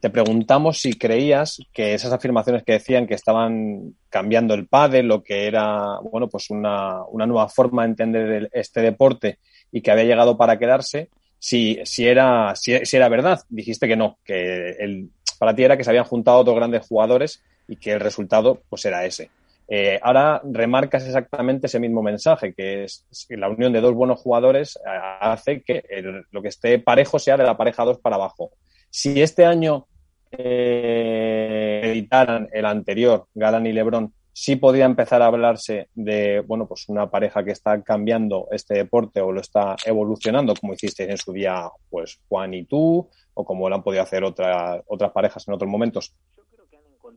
Te 0.00 0.10
preguntamos 0.10 0.80
si 0.80 0.94
creías 0.94 1.60
que 1.72 1.94
esas 1.94 2.12
afirmaciones 2.12 2.64
que 2.64 2.72
decían 2.72 3.06
que 3.06 3.14
estaban 3.14 3.94
cambiando 4.10 4.54
el 4.54 4.66
pádel, 4.66 5.06
lo 5.06 5.22
que 5.22 5.46
era, 5.46 6.00
bueno, 6.00 6.28
pues 6.28 6.50
una, 6.50 7.04
una 7.04 7.26
nueva 7.26 7.48
forma 7.48 7.82
de 7.82 7.88
entender 7.90 8.50
este 8.52 8.80
deporte 8.80 9.38
y 9.70 9.82
que 9.82 9.92
había 9.92 10.04
llegado 10.04 10.36
para 10.36 10.58
quedarse, 10.58 11.10
si, 11.38 11.78
si, 11.84 12.08
era, 12.08 12.54
si, 12.56 12.72
era 12.72 13.08
verdad. 13.08 13.40
Dijiste 13.48 13.86
que 13.86 13.96
no, 13.96 14.18
que 14.24 14.70
el, 14.70 15.10
para 15.38 15.54
ti 15.54 15.62
era 15.62 15.76
que 15.76 15.84
se 15.84 15.90
habían 15.90 16.04
juntado 16.04 16.42
dos 16.42 16.56
grandes 16.56 16.86
jugadores 16.86 17.42
y 17.68 17.76
que 17.76 17.92
el 17.92 18.00
resultado 18.00 18.62
pues 18.68 18.84
era 18.84 19.04
ese. 19.04 19.30
Eh, 19.70 20.00
ahora 20.02 20.40
remarcas 20.44 21.04
exactamente 21.04 21.66
ese 21.66 21.78
mismo 21.78 22.02
mensaje, 22.02 22.54
que 22.54 22.84
es 22.84 23.06
que 23.28 23.36
la 23.36 23.50
unión 23.50 23.72
de 23.72 23.82
dos 23.82 23.94
buenos 23.94 24.18
jugadores 24.18 24.76
eh, 24.76 24.88
hace 25.20 25.62
que 25.62 25.84
lo 26.30 26.40
que 26.40 26.48
esté 26.48 26.78
parejo 26.78 27.18
sea 27.18 27.36
de 27.36 27.44
la 27.44 27.56
pareja 27.56 27.84
dos 27.84 27.98
para 27.98 28.16
abajo. 28.16 28.52
Si 28.88 29.20
este 29.20 29.44
año 29.44 29.86
eh, 30.30 31.82
editaran 31.84 32.48
el 32.50 32.64
anterior, 32.64 33.26
Galán 33.34 33.66
y 33.66 33.72
Lebron, 33.72 34.14
sí 34.32 34.56
podría 34.56 34.86
empezar 34.86 35.20
a 35.20 35.26
hablarse 35.26 35.88
de, 35.94 36.40
bueno, 36.46 36.66
pues 36.66 36.88
una 36.88 37.10
pareja 37.10 37.44
que 37.44 37.50
está 37.50 37.82
cambiando 37.82 38.48
este 38.52 38.74
deporte 38.74 39.20
o 39.20 39.32
lo 39.32 39.40
está 39.42 39.76
evolucionando, 39.84 40.54
como 40.54 40.72
hiciste 40.72 41.10
en 41.10 41.18
su 41.18 41.32
día, 41.32 41.68
pues 41.90 42.20
Juan 42.28 42.54
y 42.54 42.64
tú, 42.64 43.06
o 43.34 43.44
como 43.44 43.68
lo 43.68 43.74
han 43.74 43.82
podido 43.82 44.02
hacer 44.02 44.24
otras 44.24 44.80
otras 44.86 45.12
parejas 45.12 45.46
en 45.46 45.54
otros 45.54 45.70
momentos 45.70 46.14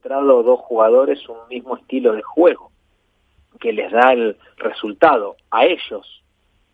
encontrado 0.01 0.41
dos 0.41 0.59
jugadores 0.61 1.19
un 1.29 1.47
mismo 1.47 1.77
estilo 1.77 2.13
de 2.13 2.23
juego 2.23 2.71
que 3.59 3.71
les 3.71 3.91
da 3.91 4.13
el 4.13 4.35
resultado 4.57 5.35
a 5.51 5.65
ellos, 5.65 6.23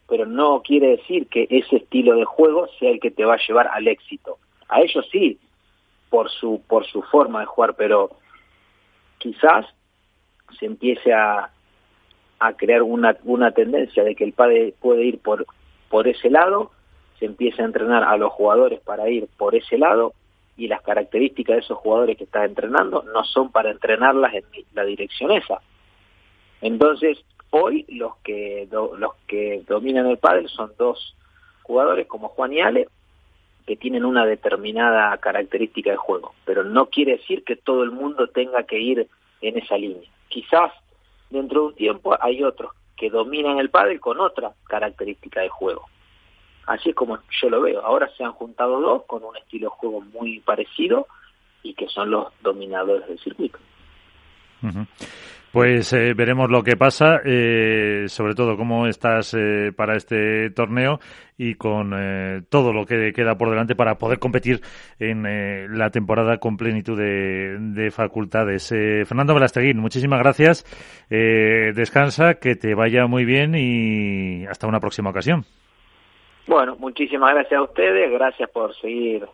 pero 0.07 0.25
no 0.25 0.61
quiere 0.61 0.95
decir 0.95 1.27
que 1.27 1.45
ese 1.49 1.77
estilo 1.77 2.15
de 2.15 2.23
juego 2.23 2.67
sea 2.79 2.91
el 2.91 3.01
que 3.01 3.11
te 3.11 3.25
va 3.25 3.33
a 3.33 3.45
llevar 3.45 3.67
al 3.67 3.87
éxito. 3.89 4.37
A 4.69 4.79
ellos 4.79 5.05
sí, 5.11 5.37
por 6.09 6.29
su 6.29 6.61
por 6.69 6.85
su 6.85 7.01
forma 7.01 7.41
de 7.41 7.47
jugar, 7.47 7.75
pero 7.75 8.11
quizás 9.17 9.65
se 10.57 10.65
empiece 10.65 11.11
a, 11.13 11.49
a 12.39 12.53
crear 12.53 12.83
una, 12.83 13.17
una 13.25 13.51
tendencia 13.51 14.05
de 14.05 14.15
que 14.15 14.23
el 14.23 14.31
padre 14.31 14.73
puede 14.79 15.03
ir 15.03 15.19
por, 15.19 15.45
por 15.89 16.07
ese 16.07 16.29
lado, 16.29 16.71
se 17.19 17.25
empiece 17.25 17.61
a 17.61 17.65
entrenar 17.65 18.05
a 18.05 18.15
los 18.15 18.31
jugadores 18.31 18.79
para 18.79 19.09
ir 19.09 19.27
por 19.37 19.53
ese 19.53 19.77
lado 19.77 20.13
y 20.57 20.67
las 20.67 20.81
características 20.81 21.55
de 21.55 21.61
esos 21.61 21.77
jugadores 21.77 22.17
que 22.17 22.23
estás 22.25 22.45
entrenando 22.45 23.03
no 23.13 23.23
son 23.23 23.51
para 23.51 23.71
entrenarlas 23.71 24.33
en 24.33 24.43
la 24.73 24.83
dirección 24.83 25.31
esa. 25.31 25.61
Entonces, 26.61 27.23
hoy 27.51 27.85
los 27.89 28.17
que 28.17 28.67
los 28.71 29.13
que 29.27 29.63
dominan 29.67 30.07
el 30.07 30.17
pádel 30.17 30.49
son 30.49 30.71
dos 30.77 31.15
jugadores 31.63 32.07
como 32.07 32.29
Juan 32.29 32.53
y 32.53 32.61
Ale 32.61 32.87
que 33.67 33.75
tienen 33.75 34.05
una 34.05 34.25
determinada 34.25 35.15
característica 35.17 35.91
de 35.91 35.97
juego, 35.97 36.33
pero 36.45 36.63
no 36.63 36.87
quiere 36.87 37.17
decir 37.17 37.43
que 37.43 37.57
todo 37.57 37.83
el 37.83 37.91
mundo 37.91 38.27
tenga 38.27 38.63
que 38.63 38.79
ir 38.79 39.07
en 39.41 39.57
esa 39.57 39.77
línea. 39.77 40.09
Quizás 40.29 40.71
dentro 41.29 41.61
de 41.61 41.67
un 41.67 41.75
tiempo 41.75 42.17
hay 42.19 42.43
otros 42.43 42.71
que 42.95 43.09
dominan 43.09 43.59
el 43.59 43.69
pádel 43.69 43.99
con 43.99 44.19
otra 44.19 44.53
característica 44.67 45.41
de 45.41 45.49
juego. 45.49 45.85
Así 46.67 46.89
es 46.89 46.95
como 46.95 47.17
yo 47.41 47.49
lo 47.49 47.61
veo. 47.61 47.81
Ahora 47.83 48.09
se 48.17 48.23
han 48.23 48.33
juntado 48.33 48.79
dos 48.81 49.03
con 49.07 49.23
un 49.23 49.35
estilo 49.37 49.67
de 49.67 49.75
juego 49.77 50.01
muy 50.01 50.41
parecido 50.41 51.07
y 51.63 51.73
que 51.73 51.87
son 51.87 52.11
los 52.11 52.27
dominadores 52.41 53.07
del 53.07 53.19
circuito. 53.19 53.57
Pues 55.51 55.93
eh, 55.93 56.13
veremos 56.13 56.51
lo 56.51 56.61
que 56.61 56.75
pasa, 56.75 57.21
eh, 57.23 58.05
sobre 58.07 58.35
todo 58.35 58.57
cómo 58.57 58.85
estás 58.85 59.33
eh, 59.33 59.71
para 59.75 59.95
este 59.95 60.49
torneo 60.49 60.99
y 61.37 61.55
con 61.55 61.91
todo 62.49 62.73
lo 62.73 62.85
que 62.85 63.13
queda 63.13 63.37
por 63.37 63.49
delante 63.49 63.75
para 63.75 63.97
poder 63.97 64.19
competir 64.19 64.61
en 64.99 65.77
la 65.77 65.89
temporada 65.91 66.37
con 66.37 66.57
plenitud 66.57 66.97
de, 66.97 67.91
facultades. 67.91 68.69
Fernando 68.69 69.35
Velasteguín, 69.35 69.77
muchísimas 69.77 70.19
gracias. 70.19 70.65
descansa, 71.09 72.35
que 72.35 72.55
te 72.55 72.73
vaya 72.73 73.05
muy 73.05 73.23
bien 73.23 73.53
y 73.55 74.47
hasta 74.47 74.67
una 74.67 74.79
próxima 74.79 75.11
ocasión. 75.11 75.45
Bueno, 76.47 76.77
muchísimas 76.79 77.33
gracias 77.33 77.59
a 77.59 77.63
ustedes, 77.63 78.09
gracias 78.09 78.49
por 78.49 78.73
seguir 78.77 79.27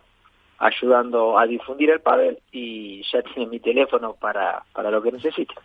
ayudando 0.58 1.38
a 1.38 1.46
difundir 1.46 1.90
el 1.90 2.00
pádel 2.00 2.38
y 2.50 3.02
ya 3.12 3.22
tienen 3.22 3.50
mi 3.50 3.60
teléfono 3.60 4.14
para, 4.14 4.64
para 4.72 4.90
lo 4.90 5.00
que 5.00 5.12
necesiten. 5.12 5.56